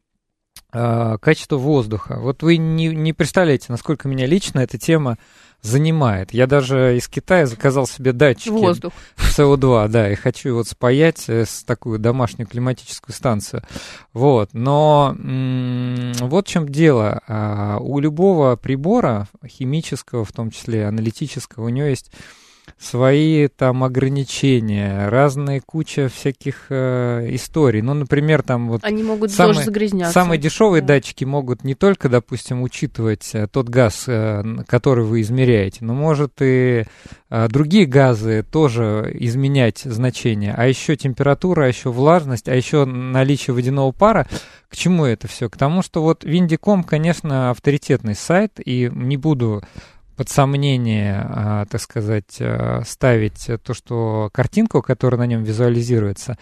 [0.70, 2.18] качество воздуха.
[2.20, 5.16] Вот вы не, не представляете, насколько меня лично эта тема
[5.62, 6.32] занимает.
[6.32, 8.92] Я даже из Китая заказал себе датчики Воздух.
[9.16, 13.62] СО2, да, и хочу вот спаять э, с такую домашнюю климатическую станцию.
[14.12, 17.22] Вот, но м, вот в чем дело.
[17.26, 22.12] А, У любого прибора, химического, в том числе аналитического, у него есть
[22.78, 27.80] свои там ограничения, разные куча всяких э, историй.
[27.82, 30.12] Ну, например, там вот Они могут Самые- тоже загрязняться.
[30.12, 30.88] Самые дешевые Да.
[30.94, 36.34] датчики могут не только, допустим, учитывать э, тот газ, э, который вы измеряете, но может
[36.40, 36.84] и
[37.30, 43.54] э, другие газы тоже изменять значение, а еще температура, а еще влажность, а еще наличие
[43.54, 44.26] водяного пара.
[44.68, 45.48] К чему это все?
[45.48, 49.62] К тому, что вот Виндиком, конечно, авторитетный сайт, и не буду
[50.18, 56.36] под сомнение, а, так сказать, а, ставить то, что картинку, которая на нем визуализируется,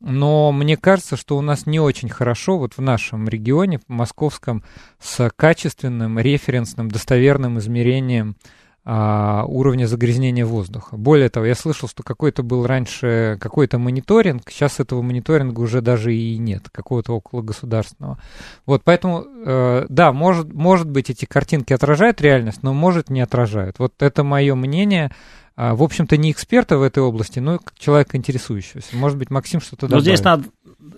[0.00, 4.64] но мне кажется, что у нас не очень хорошо вот в нашем регионе, в московском,
[4.98, 8.34] с качественным, референсным, достоверным измерением
[8.92, 10.96] уровня загрязнения воздуха.
[10.96, 16.14] Более того, я слышал, что какой-то был раньше какой-то мониторинг, сейчас этого мониторинга уже даже
[16.14, 18.18] и нет, какого-то около государственного.
[18.66, 23.78] Вот, поэтому, э, да, может, может быть, эти картинки отражают реальность, но может не отражают.
[23.78, 25.12] Вот это мое мнение.
[25.56, 28.96] А, в общем-то, не эксперта в этой области, но человека интересующегося.
[28.96, 30.04] Может быть, Максим что-то Но добавит.
[30.04, 30.44] здесь надо,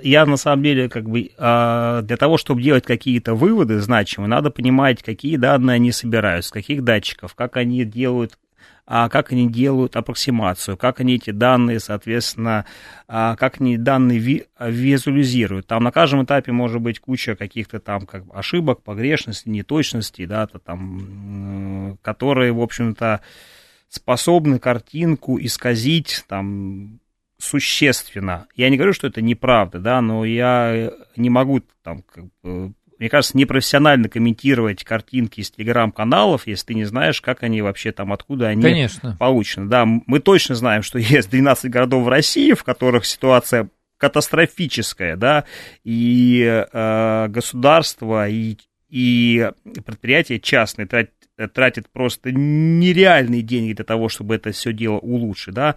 [0.02, 4.50] я на самом деле, как бы, а, для того, чтобы делать какие-то выводы значимые, надо
[4.50, 8.38] понимать, какие данные они собирают, с каких датчиков, как они делают
[8.84, 12.66] а как они делают аппроксимацию, как они эти данные, соответственно,
[13.06, 15.68] а, как они данные ви- визуализируют.
[15.68, 20.48] Там на каждом этапе может быть куча каких-то там как бы ошибок, погрешностей, неточностей, да,
[20.48, 23.20] то там, которые, в общем-то,
[23.88, 26.98] способны картинку исказить там
[27.42, 28.46] существенно.
[28.54, 33.08] Я не говорю, что это неправда, да, но я не могу там, как бы, мне
[33.08, 38.46] кажется, непрофессионально комментировать картинки из телеграм-каналов, если ты не знаешь, как они вообще там, откуда
[38.46, 39.16] они Конечно.
[39.18, 39.68] получены.
[39.68, 45.44] Да, мы точно знаем, что есть 12 городов в России, в которых ситуация катастрофическая, да,
[45.82, 48.56] и э, государство, и,
[48.88, 49.50] и
[49.84, 51.12] предприятия частные тратят,
[51.52, 55.74] тратят просто нереальные деньги для того, чтобы это все дело улучшить, да.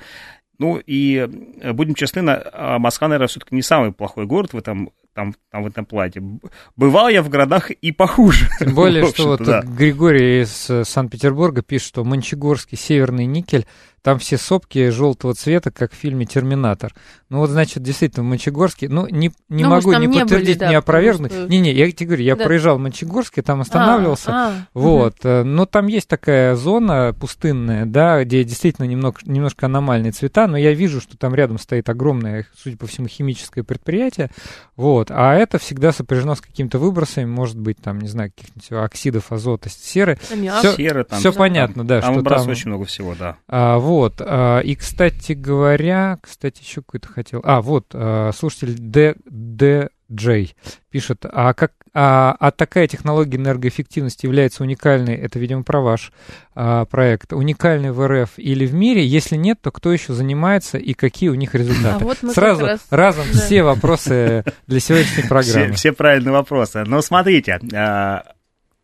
[0.57, 1.27] Ну и
[1.61, 5.63] э, будем честны, а Москва, наверное, все-таки не самый плохой город в этом, там, там
[5.63, 6.11] в этом плане.
[6.17, 6.39] Б-
[6.75, 8.47] Бывал я в городах и похуже.
[8.59, 9.61] Тем более, что вот да.
[9.61, 13.65] Григорий из э, Санкт-Петербурга пишет, что Мончегорский северный никель,
[14.01, 16.93] там все сопки желтого цвета, как в фильме «Терминатор».
[17.29, 20.57] Ну вот, значит, действительно, в Мончегорске, ну, не, не Ну, могу ни не подтвердить, были,
[20.59, 21.31] да, ни опровергнуть.
[21.31, 22.43] что- Не-не, я тебе говорю, я Да.
[22.45, 24.29] проезжал в Мончегорске, там останавливался.
[24.31, 29.65] А, а, Вот, э, но там есть такая зона пустынная, да, где действительно немного, немножко
[29.65, 34.29] аномальные цвета, но я вижу, что там рядом стоит огромное, судя по всему, химическое предприятие,
[34.75, 39.31] вот, а это всегда сопряжено с какими-то выбросами, может быть, там, не знаю, каких-нибудь оксидов
[39.31, 40.17] азота, серы.
[40.31, 40.59] Аммиак.
[40.59, 43.37] Всё- Серы там, понятно, да, Там что выбрасывают там- очень много всего, да.
[43.47, 47.41] А, вот, а, и, кстати говоря, кстати, еще какой-то хотел...
[47.43, 49.89] А, вот, а, слушатель Д, Д.
[50.15, 50.55] Джей
[50.89, 56.11] пишет, а, как, а, а такая технология энергоэффективности является уникальной, это, видимо, про ваш
[56.55, 59.05] а, проект, уникальной в РФ или в мире?
[59.05, 62.03] Если нет, то кто еще занимается и какие у них А результаты?
[62.03, 63.39] вот мы Сразу раз- разом да.
[63.39, 65.73] все вопросы для сегодняшней Все, программы.
[65.73, 66.83] все правильные вопросы.
[66.85, 68.23] Но смотрите, а,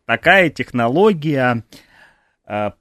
[0.06, 1.64] такая технология
[2.46, 2.72] а,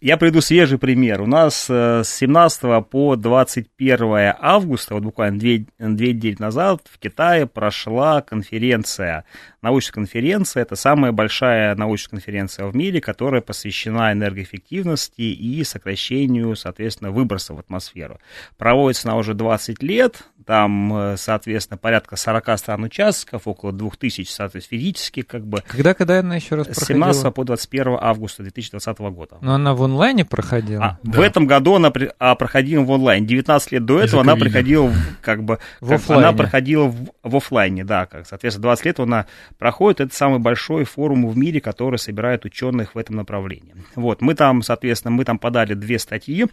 [0.00, 1.22] я приведу свежий пример.
[1.22, 6.98] У нас э, с 17 по 21 августа, вот буквально две, две недели назад, в
[7.00, 9.24] Китае прошла конференция,
[9.60, 10.62] научная конференция.
[10.62, 17.60] Это самая большая научная конференция в мире, которая посвящена энергоэффективности и сокращению, соответственно, выбросов в
[17.60, 18.20] атмосферу.
[18.58, 25.22] Проводится она уже 20 лет, там, э, соответственно, порядка 40 стран-участников, около 2000, соответственно, физически,
[25.22, 25.62] как бы.
[25.66, 27.12] Когда, когда она еще раз проходила?
[27.12, 29.38] С 17 по 21 августа 2020 года.
[29.40, 30.84] Но она в онлайне проходила?
[30.84, 31.18] А, да.
[31.18, 33.26] В этом году она при, а, проходила в онлайн.
[33.26, 35.58] 19 лет до этого она приходила в, как бы...
[35.80, 36.24] В как, офлайне.
[36.24, 38.06] Она проходила в, в офлайне, да.
[38.06, 39.26] Как, соответственно, 20 лет она
[39.58, 40.00] проходит.
[40.00, 43.74] Это самый большой форум в мире, который собирает ученых в этом направлении.
[43.94, 46.46] Вот, мы там, соответственно, мы там подали две статьи.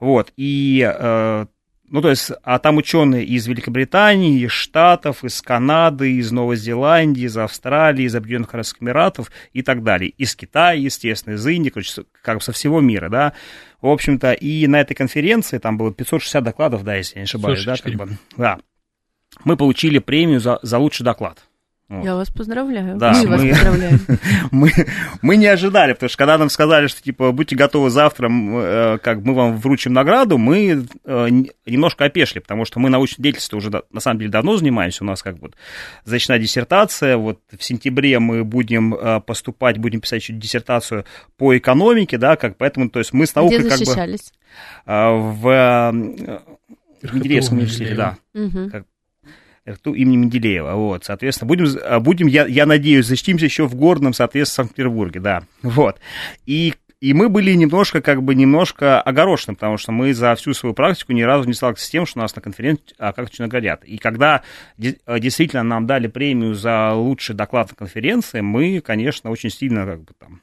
[0.00, 1.46] Вот, и э,
[1.88, 7.24] ну, то есть, а там ученые из Великобритании, из Штатов, из Канады, из Новой Зеландии,
[7.24, 10.10] из Австралии, из Объединенных Арабских Эмиратов и так далее.
[10.10, 13.34] Из Китая, естественно, из Индии, короче, как бы со всего мира, да.
[13.80, 17.64] В общем-то, и на этой конференции, там было 560 докладов, да, если я не ошибаюсь,
[17.64, 18.58] да, как бы, да.
[19.44, 21.44] Мы получили премию за, за лучший доклад.
[21.88, 22.04] Вот.
[22.04, 22.96] Я вас поздравляю.
[22.96, 24.00] Да, мы, мы, вас поздравляем.
[24.50, 24.72] мы,
[25.22, 29.20] мы не ожидали, потому что когда нам сказали, что типа будьте готовы завтра, э, как
[29.20, 31.28] мы вам вручим награду, мы э,
[31.64, 35.04] немножко опешли, потому что мы научной деятельностью уже на самом деле давно занимаемся.
[35.04, 35.52] У нас как бы
[36.04, 37.16] защищена диссертация.
[37.16, 41.04] Вот в сентябре мы будем э, поступать, будем писать еще диссертацию
[41.36, 44.16] по экономике, да, как поэтому, то есть мы с наукой Где как бы
[44.88, 45.92] в
[47.12, 48.18] Менделеевском университете, да.
[48.34, 48.70] Угу.
[48.70, 48.84] Как,
[49.68, 50.74] РТУ имени Менделеева.
[50.74, 55.42] Вот, соответственно, будем, а, будем я, я надеюсь, защитимся еще в горном, соответственно, Санкт-Петербурге, да.
[55.62, 55.98] Вот.
[56.46, 60.74] И и мы были немножко, как бы, немножко огорошены, потому что мы за всю свою
[60.74, 63.84] практику ни разу не сталкивались с тем, что нас на конференции а, как-то наградят.
[63.84, 64.42] И когда
[65.04, 70.00] а, действительно нам дали премию за лучший доклад на конференции, мы, конечно, очень сильно, как
[70.04, 70.40] бы, там,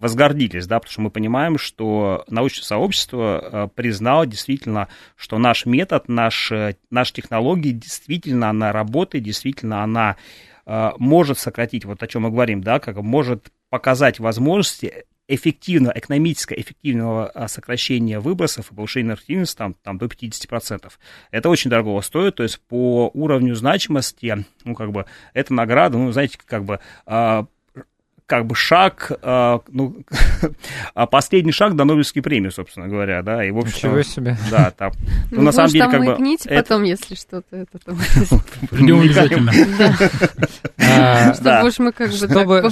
[0.00, 6.08] возгордились, да, потому что мы понимаем, что научное сообщество э, признало действительно, что наш метод,
[6.08, 10.16] наш, э, наша технология действительно она работает, действительно она
[10.66, 16.54] э, может сократить, вот о чем мы говорим, да, как может показать возможности эффективного, экономически
[16.54, 20.90] эффективного сокращения выбросов и повышения эффективности там, там до 50%.
[21.30, 26.10] Это очень дорого стоит, то есть по уровню значимости, ну, как бы, эта награда, ну,
[26.10, 26.80] знаете, как бы,
[28.30, 29.96] как бы шаг, э, ну,
[31.10, 33.88] последний шаг до Нобелевской премии, собственно говоря, да, и в общем...
[33.88, 34.36] Ничего себе.
[34.50, 34.92] Да, там,
[35.32, 36.36] ну, ну на самом деле, как бы...
[36.46, 36.54] это...
[36.54, 37.98] потом, если что-то это там...
[38.70, 39.52] Придем обязательно.
[40.78, 42.70] А, чтобы уж мы как бы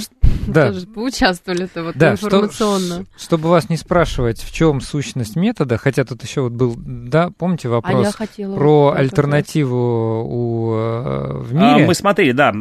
[0.53, 3.05] так поучаствовали-то вот информационно.
[3.17, 7.67] Чтобы вас не спрашивать, в чем сущность метода, хотя тут еще вот был, да, помните
[7.67, 8.15] а вопрос
[8.55, 11.85] про альтернативу э, в мире?
[11.85, 12.53] Мы смотрели, да,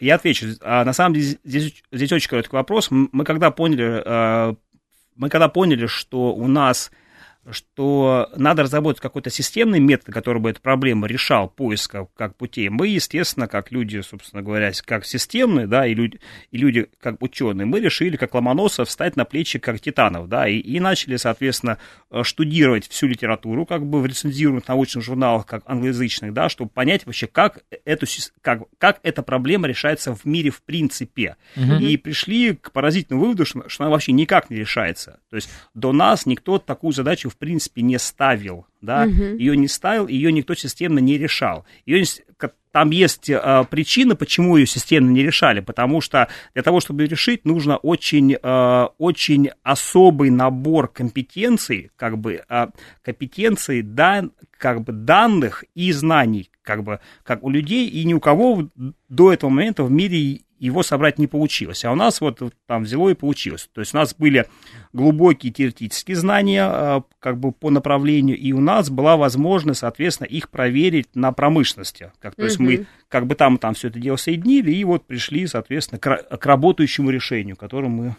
[0.00, 0.46] я отвечу.
[0.60, 2.88] А, на самом деле здесь, здесь очень короткий вопрос.
[2.90, 4.54] Мы когда поняли, а,
[5.16, 6.90] мы когда поняли, что у нас
[7.50, 12.68] что надо разработать какой-то системный метод, который бы эту проблему решал, поиска как путей.
[12.68, 16.20] Мы, естественно, как люди, собственно говоря, как системные, да, и люди,
[16.50, 20.58] и люди как ученые, мы решили, как Ломоносов, встать на плечи как титанов, да, и,
[20.58, 21.78] и начали, соответственно,
[22.10, 27.06] э, штудировать всю литературу, как бы в рецензируемых научных журналах, как англоязычных, да, чтобы понять
[27.06, 28.06] вообще, как, эту,
[28.40, 31.36] как, как эта проблема решается в мире в принципе.
[31.56, 31.74] Угу.
[31.74, 35.20] И пришли к поразительному выводу, что, что она вообще никак не решается.
[35.30, 39.36] То есть до нас никто такую задачу в принципе не ставил, да, угу.
[39.36, 41.64] ее не ставил, ее никто системно не решал.
[41.86, 42.04] Ее,
[42.74, 47.44] там есть э, причины, почему ее системно не решали, потому что для того, чтобы решить,
[47.44, 52.66] нужно очень, э, очень особый набор компетенций, как бы э,
[53.02, 54.24] компетенций, да,
[54.58, 58.68] как бы данных и знаний, как бы как у людей, и ни у кого
[59.08, 61.84] до этого момента в мире его собрать не получилось.
[61.84, 63.68] А у нас вот там взяло и получилось.
[63.72, 64.46] То есть у нас были
[64.92, 70.48] глубокие теоретические знания а, как бы по направлению, и у нас была возможность, соответственно, их
[70.48, 72.12] проверить на промышленности.
[72.18, 75.46] Как, то есть мы как бы там, там все это дело соединили, и вот пришли,
[75.46, 78.16] соответственно, к, к работающему решению, которое мы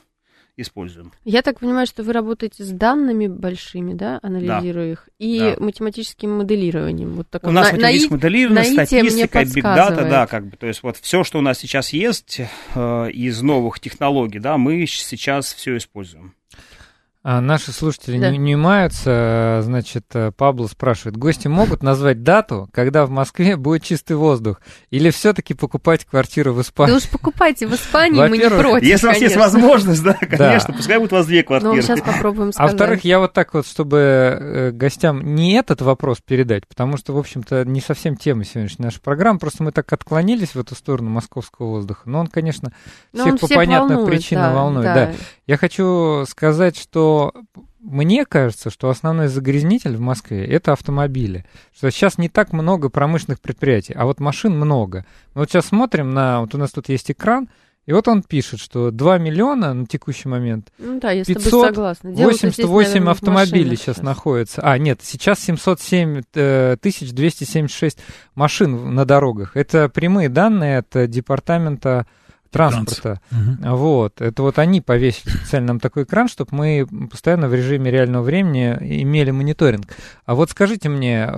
[0.58, 1.12] используем.
[1.24, 4.92] Я так понимаю, что вы работаете с данными большими, да, анализируя да.
[4.92, 5.56] их, и да.
[5.60, 7.14] математическим моделированием.
[7.14, 7.50] Вот такое.
[7.50, 11.40] У нас на, математическое моделирование, статистика, бигдата, да, как бы, то есть вот все, что
[11.40, 12.42] у нас сейчас есть
[12.76, 16.34] э, из новых технологий, да, мы сейчас все используем.
[17.28, 18.30] А наши слушатели да.
[18.30, 24.16] не унимаются, значит, э, Пабло спрашивает, гости могут назвать дату, когда в Москве будет чистый
[24.16, 24.62] воздух,
[24.92, 26.92] или все-таки покупать квартиру в Испании?
[26.92, 30.76] Да уж покупайте в Испании, мы не против, Если у вас есть возможность, да, конечно,
[30.76, 31.74] пускай будет у вас две квартиры.
[31.74, 32.70] Ну, сейчас попробуем сказать.
[32.70, 37.14] А во-вторых, я вот так вот, чтобы э, гостям не этот вопрос передать, потому что,
[37.14, 41.10] в общем-то, не совсем тема сегодняшней нашей программы, просто мы так отклонились в эту сторону
[41.10, 42.72] московского воздуха, но он, конечно,
[43.12, 45.16] всех по понятным причинам волнует.
[45.48, 47.34] Я хочу сказать, что
[47.80, 51.46] мне кажется, что основной загрязнитель в Москве это автомобили.
[51.76, 55.06] Что сейчас не так много промышленных предприятий, а вот машин много.
[55.36, 56.42] Мы вот сейчас смотрим на...
[56.42, 57.48] Вот у нас тут есть экран,
[57.86, 60.72] и вот он пишет, что 2 миллиона на текущий момент.
[60.80, 64.62] Ну да, я 588 здесь, автомобилей сейчас, сейчас находится.
[64.64, 68.00] А, нет, сейчас 707 э, тысяч 276
[68.34, 69.56] машин на дорогах.
[69.56, 72.08] Это прямые данные от департамента
[72.56, 73.22] транспорта.
[73.30, 73.58] Транс.
[73.62, 74.22] Вот.
[74.22, 78.78] Это вот они повесили специально нам такой экран, чтобы мы постоянно в режиме реального времени
[79.02, 79.88] имели мониторинг.
[80.26, 81.30] А вот скажите мне,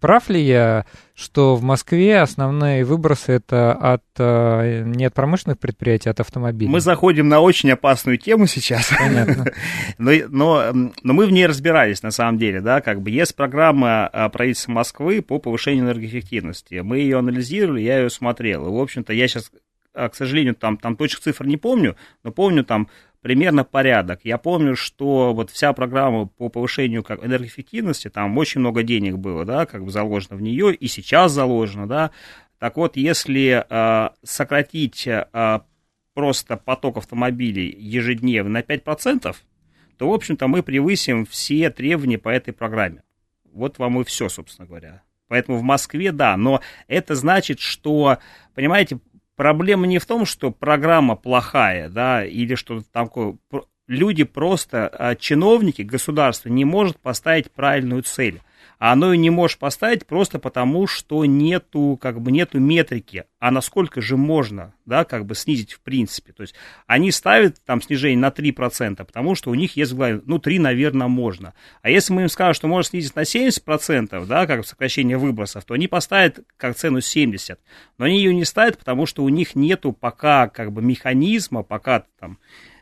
[0.00, 6.08] прав ли я, что в Москве основные выбросы это от э, не от промышленных предприятий,
[6.08, 6.70] а от автомобилей?
[6.70, 8.90] Мы заходим на очень опасную тему сейчас.
[8.98, 9.46] Понятно.
[9.98, 10.72] но, но,
[11.02, 14.72] но мы в ней разбирались на самом деле, да, как бы есть программа а, правительства
[14.72, 16.76] Москвы по повышению энергоэффективности.
[16.76, 18.66] Мы ее анализировали, я ее смотрел.
[18.66, 19.50] И, в общем-то, я сейчас
[19.92, 22.88] к сожалению, там, там точных цифр не помню, но помню там
[23.22, 24.20] примерно порядок.
[24.24, 29.44] Я помню, что вот вся программа по повышению как энергоэффективности, там очень много денег было,
[29.44, 32.10] да, как бы заложено в нее, и сейчас заложено, да.
[32.58, 35.60] Так вот, если э, сократить э,
[36.14, 39.34] просто поток автомобилей ежедневно на 5%,
[39.96, 43.02] то, в общем-то, мы превысим все требования по этой программе.
[43.52, 45.02] Вот вам и все, собственно говоря.
[45.28, 48.18] Поэтому в Москве, да, но это значит, что,
[48.54, 48.98] понимаете,
[49.40, 53.38] проблема не в том, что программа плохая, да, или что-то такое.
[53.88, 58.42] Люди просто, а, чиновники, государство не может поставить правильную цель
[58.80, 63.50] а оно и не можешь поставить просто потому, что нету, как бы, нету метрики, а
[63.50, 66.32] насколько же можно, да, как бы снизить в принципе.
[66.32, 66.54] То есть
[66.86, 71.08] они ставят там снижение на 3%, потому что у них есть голове, ну, 3, наверное,
[71.08, 71.52] можно.
[71.82, 75.74] А если мы им скажем, что можно снизить на 70%, да, как сокращение выбросов, то
[75.74, 77.60] они поставят как цену 70.
[77.98, 82.06] Но они ее не ставят, потому что у них нету пока, как бы, механизма, пока
[82.18, 82.38] там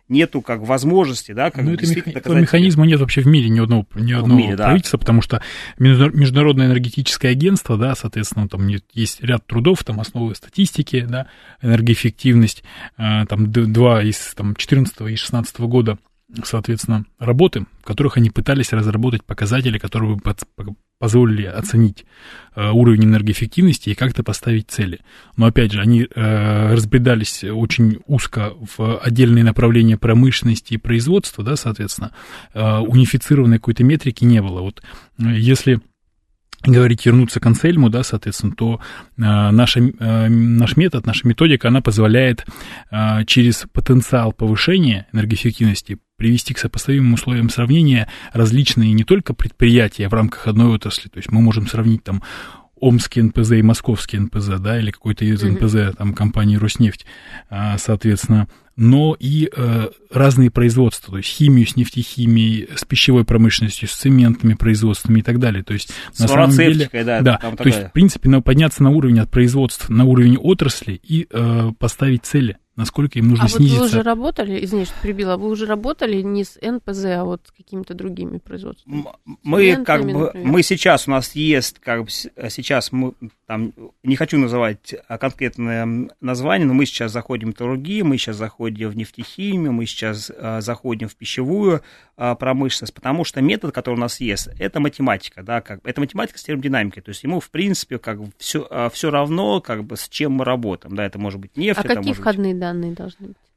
[0.09, 2.05] нету как возможности, да, как ну, это мех...
[2.13, 2.43] доказать...
[2.43, 5.01] механизма нет вообще в мире ни одного, ни одного мире, правительства, да.
[5.01, 5.43] потому что
[5.79, 11.27] Международное энергетическое агентство, да, соответственно, там есть ряд трудов, там основы статистики, да,
[11.63, 12.63] энергоэффективность,
[12.97, 15.99] э, там два из там, 14 и 16 года
[16.45, 20.23] соответственно, работы, в которых они пытались разработать показатели, которые бы
[20.99, 22.05] позволили оценить
[22.55, 25.01] э, уровень энергоэффективности и как-то поставить цели.
[25.37, 31.57] Но опять же, они э, разбредались очень узко в отдельные направления промышленности и производства, да,
[31.57, 32.13] соответственно,
[32.53, 34.61] э, унифицированной какой-то метрики не было.
[34.61, 34.83] Вот
[35.19, 35.81] если
[36.65, 38.81] говорить вернуться к Ансельму, да, соответственно, то
[39.17, 42.47] э, наша, э, наш метод, наша методика, она позволяет
[42.91, 50.15] э, через потенциал повышения энергоэффективности привести к сопоставимым условиям сравнения различные не только предприятия в
[50.15, 52.23] рамках одной отрасли, то есть мы можем сравнить там
[52.81, 57.07] Омский НПЗ и Московский НПЗ, да, или какой-то из НПЗ, там, компании Роснефть,
[57.51, 63.89] а, соответственно, но и э, разные производства, то есть химию с нефтехимией, с пищевой промышленностью,
[63.89, 65.65] с цементными производствами и так далее.
[65.65, 67.67] То есть, с на самом деле, да, да то такая.
[67.67, 72.25] есть, в принципе, надо подняться на уровень от производства, на уровень отрасли и э, поставить
[72.25, 73.81] цели насколько им нужно а снизиться.
[73.81, 77.43] Вот вы уже работали, извини, что перебила, вы уже работали не с НПЗ, а вот
[77.45, 79.05] с какими-то другими производствами?
[79.43, 80.47] Мы как бы, например.
[80.47, 83.15] мы сейчас, у нас есть, как бы сейчас мы
[83.49, 83.73] там,
[84.03, 88.97] не хочу называть конкретное название, но мы сейчас заходим в металлургию, мы сейчас заходим в
[88.97, 91.81] нефтехимию, мы сейчас а, заходим в пищевую
[92.19, 96.39] а, промышленность, потому что метод, который у нас есть, это математика, да, как это математика
[96.39, 99.97] с термодинамикой, то есть ему, в принципе, как бы все, а, все равно, как бы,
[99.97, 101.81] с чем мы работаем, да, это может быть нефть.
[101.81, 102.61] А какие входные быть...
[102.61, 103.48] данные должны быть?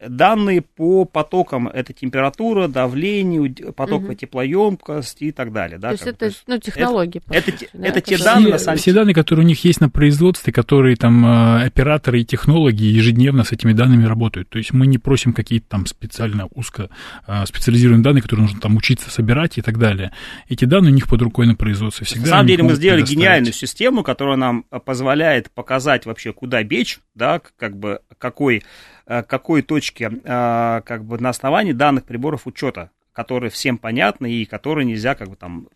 [0.00, 4.14] Данные по потокам, это температура, давление, поток угу.
[4.14, 5.78] теплоемкость и так далее.
[5.78, 7.22] Да, то есть это бы, ну, технологии.
[7.28, 8.58] Это, это, да, это те данные...
[8.58, 12.86] Все, все данные, которые у них есть на производстве, которые там э, операторы и технологии
[12.86, 14.48] ежедневно с этими данными работают.
[14.48, 16.90] То есть мы не просим какие-то там специально узко
[17.26, 20.12] э, специализированные данные, которые нужно там учиться собирать и так далее.
[20.48, 22.22] Эти данные у них под рукой на производстве всегда.
[22.22, 27.40] На самом деле мы сделали гениальную систему, которая нам позволяет показать вообще, куда бечь, да,
[27.56, 28.62] как бы какой
[29.06, 34.44] Э, какой точке, э, как бы на основании данных приборов учета, которые всем понятны и
[34.44, 35.68] которые нельзя как бы там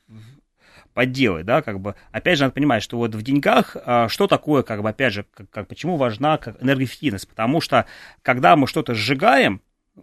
[0.95, 4.63] подделать, да, как бы, опять же, надо понимать, что вот в деньгах, э, что такое,
[4.63, 7.85] как бы, опять же, как, как, почему важна энергоэффективность, потому что,
[8.23, 9.61] когда мы что-то сжигаем,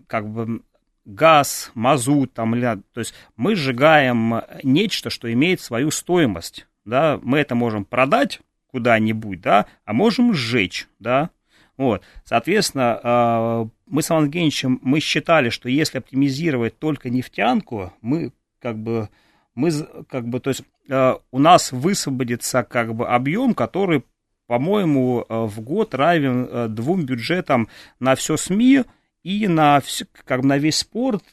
[0.07, 0.61] как бы,
[1.05, 7.39] газ, мазут, там, или, то есть мы сжигаем нечто, что имеет свою стоимость, да, мы
[7.39, 11.31] это можем продать куда-нибудь, да, а можем сжечь, да,
[11.77, 12.03] вот.
[12.23, 18.77] Соответственно, а, мы с Иваном Евгеньевичем, мы считали, что если оптимизировать только нефтянку, мы как
[18.77, 19.09] бы,
[19.55, 19.71] мы
[20.09, 24.03] как бы, то есть а, у нас высвободится как бы объем, который,
[24.47, 27.69] по-моему, а, в год равен двум бюджетам
[27.99, 28.83] на все СМИ
[29.23, 29.81] и на,
[30.25, 31.23] как бы на весь спорт,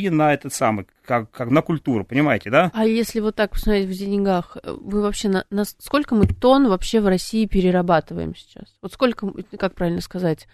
[0.00, 2.70] и на этот самый, как, как на культуру, понимаете, да?
[2.74, 6.68] А если вот так посмотреть в деньгах, э, вы вообще на, на сколько мы тонн
[6.68, 8.64] вообще в России перерабатываем сейчас?
[8.82, 10.46] Вот сколько, м- как правильно сказать?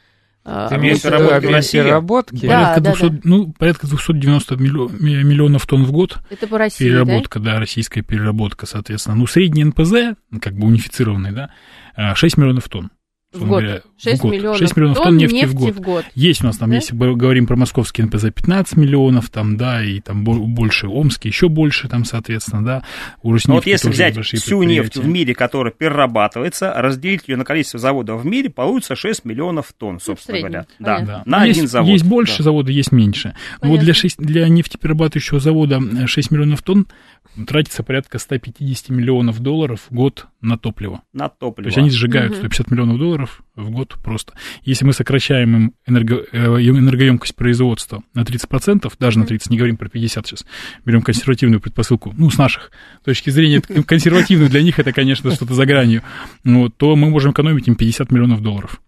[0.44, 1.78] А, Ты имеешь в России?
[1.82, 2.46] переработки?
[2.46, 6.56] Да, Порядка, да, 200, Ну, порядка 290 миллио- ми- миллионов тонн в год Это по
[6.58, 7.58] России, переработка, да?
[7.58, 9.16] российская переработка, соответственно.
[9.16, 11.50] Ну, средний НПЗ, как бы унифицированный, да,
[11.94, 12.90] а, 6 миллионов тонн.
[13.32, 13.48] В год.
[13.62, 14.32] говоря, 6 в год.
[14.32, 15.74] миллионов, 6 миллионов тонн нефти, в год.
[15.76, 16.04] в год.
[16.16, 16.74] Есть у нас там, Да?
[16.76, 21.28] если мы говорим про московский НПЗ, 15 миллионов, там, да, и там бо- больше, Омский
[21.28, 22.82] еще больше, там, соответственно, да,
[23.22, 27.44] у Но вот если тоже взять всю нефть в мире, которая перерабатывается, разделить ее на
[27.44, 30.66] количество заводов в мире, получится 6 миллионов тонн, собственно среднем, говоря.
[30.78, 31.06] понятно.
[31.06, 31.22] Да, Да.
[31.26, 31.88] на Ну, один есть, завод.
[31.90, 32.44] Есть больше да.
[32.44, 33.28] завода, есть меньше.
[33.28, 33.84] Но вот Понятно.
[33.84, 36.88] для, шесть- для нефтеперерабатывающего завода э, 6 миллионов тонн
[37.46, 41.02] тратится порядка 150 миллионов долларов в год на топливо.
[41.12, 41.68] На То топливо.
[41.68, 42.40] есть они сжигают Мгм.
[42.40, 44.34] 150 миллионов долларов в год просто.
[44.62, 49.76] Если мы сокращаем им энерго, э, энергоемкость производства на 30%, даже на 30%, не говорим
[49.76, 50.44] про 50 сейчас,
[50.84, 52.72] берем консервативную предпосылку, ну, с наших
[53.04, 56.02] точки зрения, консервативную для них это, конечно, что-то за гранью,
[56.44, 58.80] вот, то мы можем экономить им 50 миллионов долларов.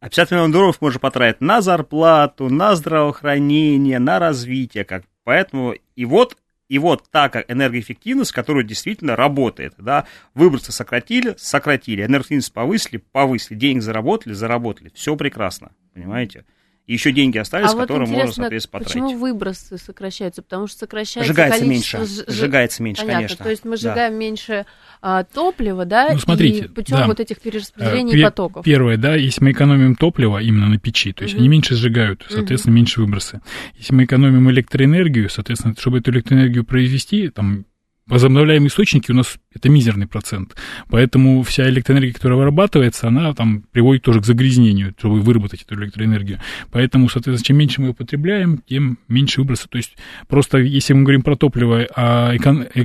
[0.00, 4.84] А 50 миллионов долларов можно потратить на зарплату, на здравоохранение, на развитие.
[4.84, 5.04] Как.
[5.24, 6.36] Поэтому и вот,
[6.70, 9.74] и вот та энергоэффективность, которая действительно работает.
[9.76, 10.06] Да?
[10.34, 14.92] Выбросы сократили, сократили, энергоэффективность повысили, повысили, денег заработали, заработали.
[14.94, 16.44] Все прекрасно, понимаете?
[16.92, 18.92] Еще деньги остались, А вот которые можно, интересно, соответственно, потратить.
[19.02, 20.42] почему выбросы сокращаются?
[20.42, 21.98] Потому что сокращается Сжигается количество...
[21.98, 23.44] меньше, ж- сжигается меньше, Понятно, конечно.
[23.44, 23.76] то есть мы Да.
[23.76, 24.66] сжигаем меньше
[25.02, 27.06] а, топлива, да, Ну, смотрите, и путем да.
[27.06, 28.64] вот этих перераспределений Э, пе- потоков.
[28.64, 31.40] Первое, да, если мы экономим топливо именно на печи, то есть Мгм.
[31.40, 33.40] они меньше сжигают, соответственно, меньше выбросы.
[33.78, 37.64] Если мы экономим электроэнергию, соответственно, чтобы эту электроэнергию произвести, там,
[38.10, 40.56] возобновляемые источники у нас это мизерный процент.
[40.88, 46.40] Поэтому вся электроэнергия, которая вырабатывается, она там приводит тоже к загрязнению, чтобы выработать эту электроэнергию.
[46.70, 49.68] Поэтому, соответственно, чем меньше мы ее потребляем, тем меньше выбросы.
[49.68, 49.96] То есть
[50.28, 52.34] просто если мы говорим про топливо, а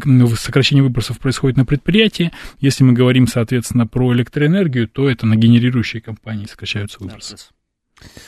[0.06, 5.36] ну, сокращение выбросов происходит на предприятии, если мы говорим, соответственно, про электроэнергию, то это на
[5.36, 7.38] генерирующие компании сокращаются выбросы.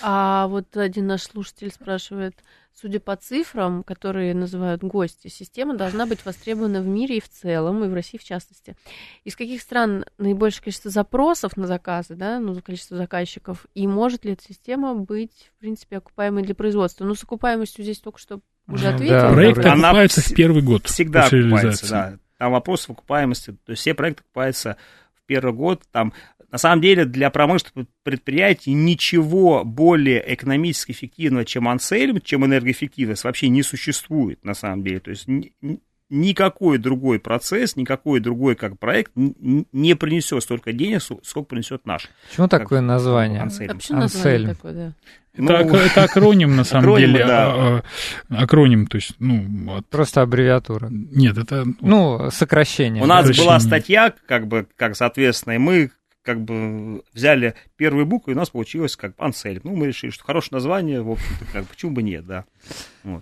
[0.01, 2.35] А вот один наш слушатель спрашивает,
[2.79, 7.83] судя по цифрам, которые называют гости, система должна быть востребована в мире и в целом,
[7.83, 8.75] и в России в частности.
[9.23, 14.33] Из каких стран наибольшее количество запросов на заказы, да, ну, количество заказчиков, и может ли
[14.33, 17.03] эта система быть, в принципе, окупаемой для производства?
[17.05, 19.13] Ну, с окупаемостью здесь только что уже Ну, ответил.
[19.13, 21.87] да, Проект Она окупается вс- в первый год всегда после окупается, реализации.
[21.89, 22.19] да.
[22.37, 23.51] Там вопрос в окупаемости.
[23.65, 24.77] То есть все проекты окупаются
[25.15, 25.81] в первый год.
[25.91, 26.13] Там,
[26.51, 33.49] на самом деле, для промышленных предприятий ничего более экономически эффективного, чем ансельм, чем энергоэффективность, вообще
[33.49, 34.99] не существует, на самом деле.
[34.99, 35.79] То есть ни- ни-
[36.09, 42.07] никакой другой процесс, никакой другой как проект не принесет столько денег, сколько принесет наш.
[42.29, 43.41] Почему такое название?
[43.41, 43.71] Ансельм.
[43.71, 44.55] А почему название Ансельм.
[44.55, 44.93] такое, да?
[45.39, 47.25] Ну, Это, ак- это акроним, на самом акроним, деле.
[47.27, 47.53] да.
[47.53, 47.83] а,
[48.29, 50.87] а, Акроним, то есть, ну, от- Просто аббревиатура.
[50.89, 51.63] нет, это...
[51.81, 53.03] Ну, сокращение.
[53.03, 53.47] У нас Сокращение.
[53.49, 55.91] была статья, как бы, как, соответственно, и мы
[56.27, 59.61] как бы взяли первые буквы, и у нас получилось как Ансельм.
[59.63, 62.43] Ну, мы решили, что хорошее название, в общем-то, как, бы, почему бы нет, да.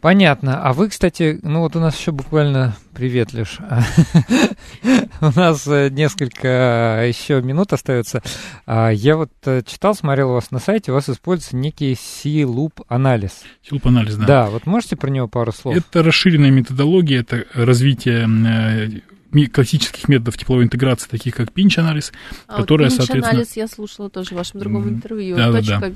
[0.02, 0.64] Понятно.
[0.64, 3.60] А вы, кстати, ну вот у нас еще буквально привет, Леш.
[5.22, 8.24] У нас э, несколько еще минут остается.
[8.66, 12.84] А, Я вот э, читал, смотрел у вас на сайте, у вас используется некий C-loop
[12.88, 13.44] анализ.
[13.62, 14.26] Силп-анализ, да.
[14.26, 15.76] Да, вот можете про него пару слов?
[15.76, 19.02] Это расширенная методология, это развитие э,
[19.46, 22.12] классических методов тепловой интеграции, таких как пинч-анализ.
[22.48, 25.36] А Которая, вот соответственно- анализ я слушала тоже в вашем другом интервью.
[25.36, 25.96] Точка пинча, да?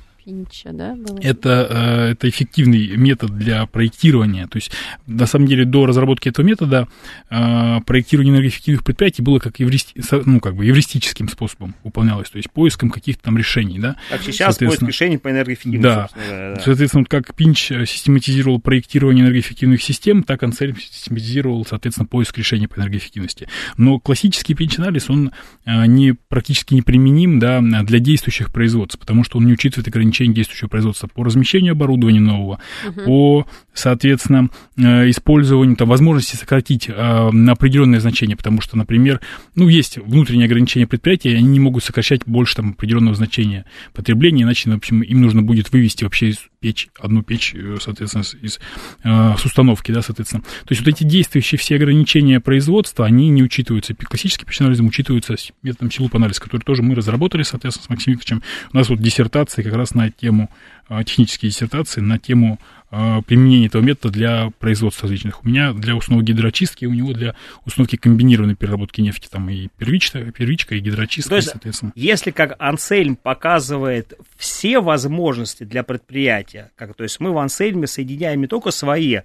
[0.95, 1.19] Была?
[1.21, 4.47] Это, э, это эффективный метод для проектирования.
[4.47, 4.71] То есть,
[5.07, 6.87] на самом деле, до разработки этого метода
[7.29, 12.51] э, проектирование энергоэффективных предприятий было как, евристи- ну, как бы евристическим способом выполнялось, то есть
[12.51, 13.95] поиском каких-то там решений, да.
[14.09, 15.81] Как сейчас поиск Соответственно, решений по энергоэффективности.
[15.83, 16.09] Да.
[16.15, 16.61] говоря, да.
[16.61, 22.67] Соответственно, вот как Пинч э, систематизировал проектирование энергоэффективных систем, так Ансельм систематизировал, соответственно, поиск решений
[22.67, 23.47] по энергоэффективности.
[23.77, 25.31] Но классический Пинч-анализ, он
[25.65, 31.07] не, практически неприменим да, для действующих производств, потому что он не учитывает ограничения действующего производства
[31.07, 33.05] по размещению оборудования нового, Мгм.
[33.05, 39.21] по, соответственно, э, использованию, там, возможности сократить э, на определенное значение, потому что, например,
[39.55, 44.69] ну, есть внутренние ограничения предприятия, они не могут сокращать больше там определенного значения потребления, иначе,
[44.69, 48.59] в общем, им нужно будет вывести вообще из печь, одну печь, э, соответственно, из,
[49.03, 50.41] э, с установки, да, соответственно.
[50.41, 53.95] То есть вот эти действующие все ограничения производства, они не учитываются.
[53.95, 58.43] Классический печь-анализм учитываются методом силуп-анализ, который тоже мы разработали, соответственно, с Максимом Викторовичем.
[58.73, 60.49] У нас вот диссертация как раз на тему
[60.87, 65.43] а, технические диссертации, на тему а, применения этого метода для производства различных.
[65.43, 67.35] У меня для установки гидрочистки, у него для
[67.65, 71.91] установки комбинированной переработки нефти, там и первичка, первичка и гидрочистка, То есть, соответственно.
[71.95, 78.41] Если как Ансельм показывает все возможности для предприятия, как, то есть мы в Ансельме соединяем
[78.41, 79.19] не только свои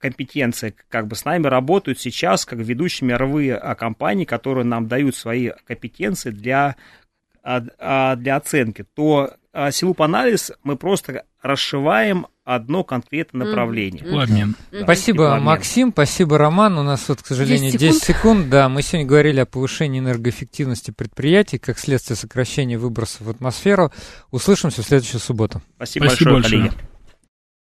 [0.00, 5.14] компетенции, как бы с нами работают сейчас как ведущие мировые а, компании, которые нам дают
[5.14, 6.74] свои компетенции для,
[7.44, 9.36] для оценки, то
[9.70, 14.04] Силуп анализ мы просто расшиваем одно конкретное направление.
[14.04, 14.22] Mm-hmm.
[14.22, 14.56] Обмен.
[14.82, 15.44] Спасибо, Обмен.
[15.44, 16.78] Максим, спасибо, Роман.
[16.78, 17.92] У нас вот, к сожалению, 10 секунд.
[17.92, 18.50] 10 секунд.
[18.50, 23.92] Да, мы сегодня говорили о повышении энергоэффективности предприятий, как следствие сокращения выбросов в атмосферу.
[24.30, 25.60] Услышимся в следующую субботу.
[25.76, 26.70] Спасибо, спасибо большое, большое.
[26.70, 26.95] коллеги.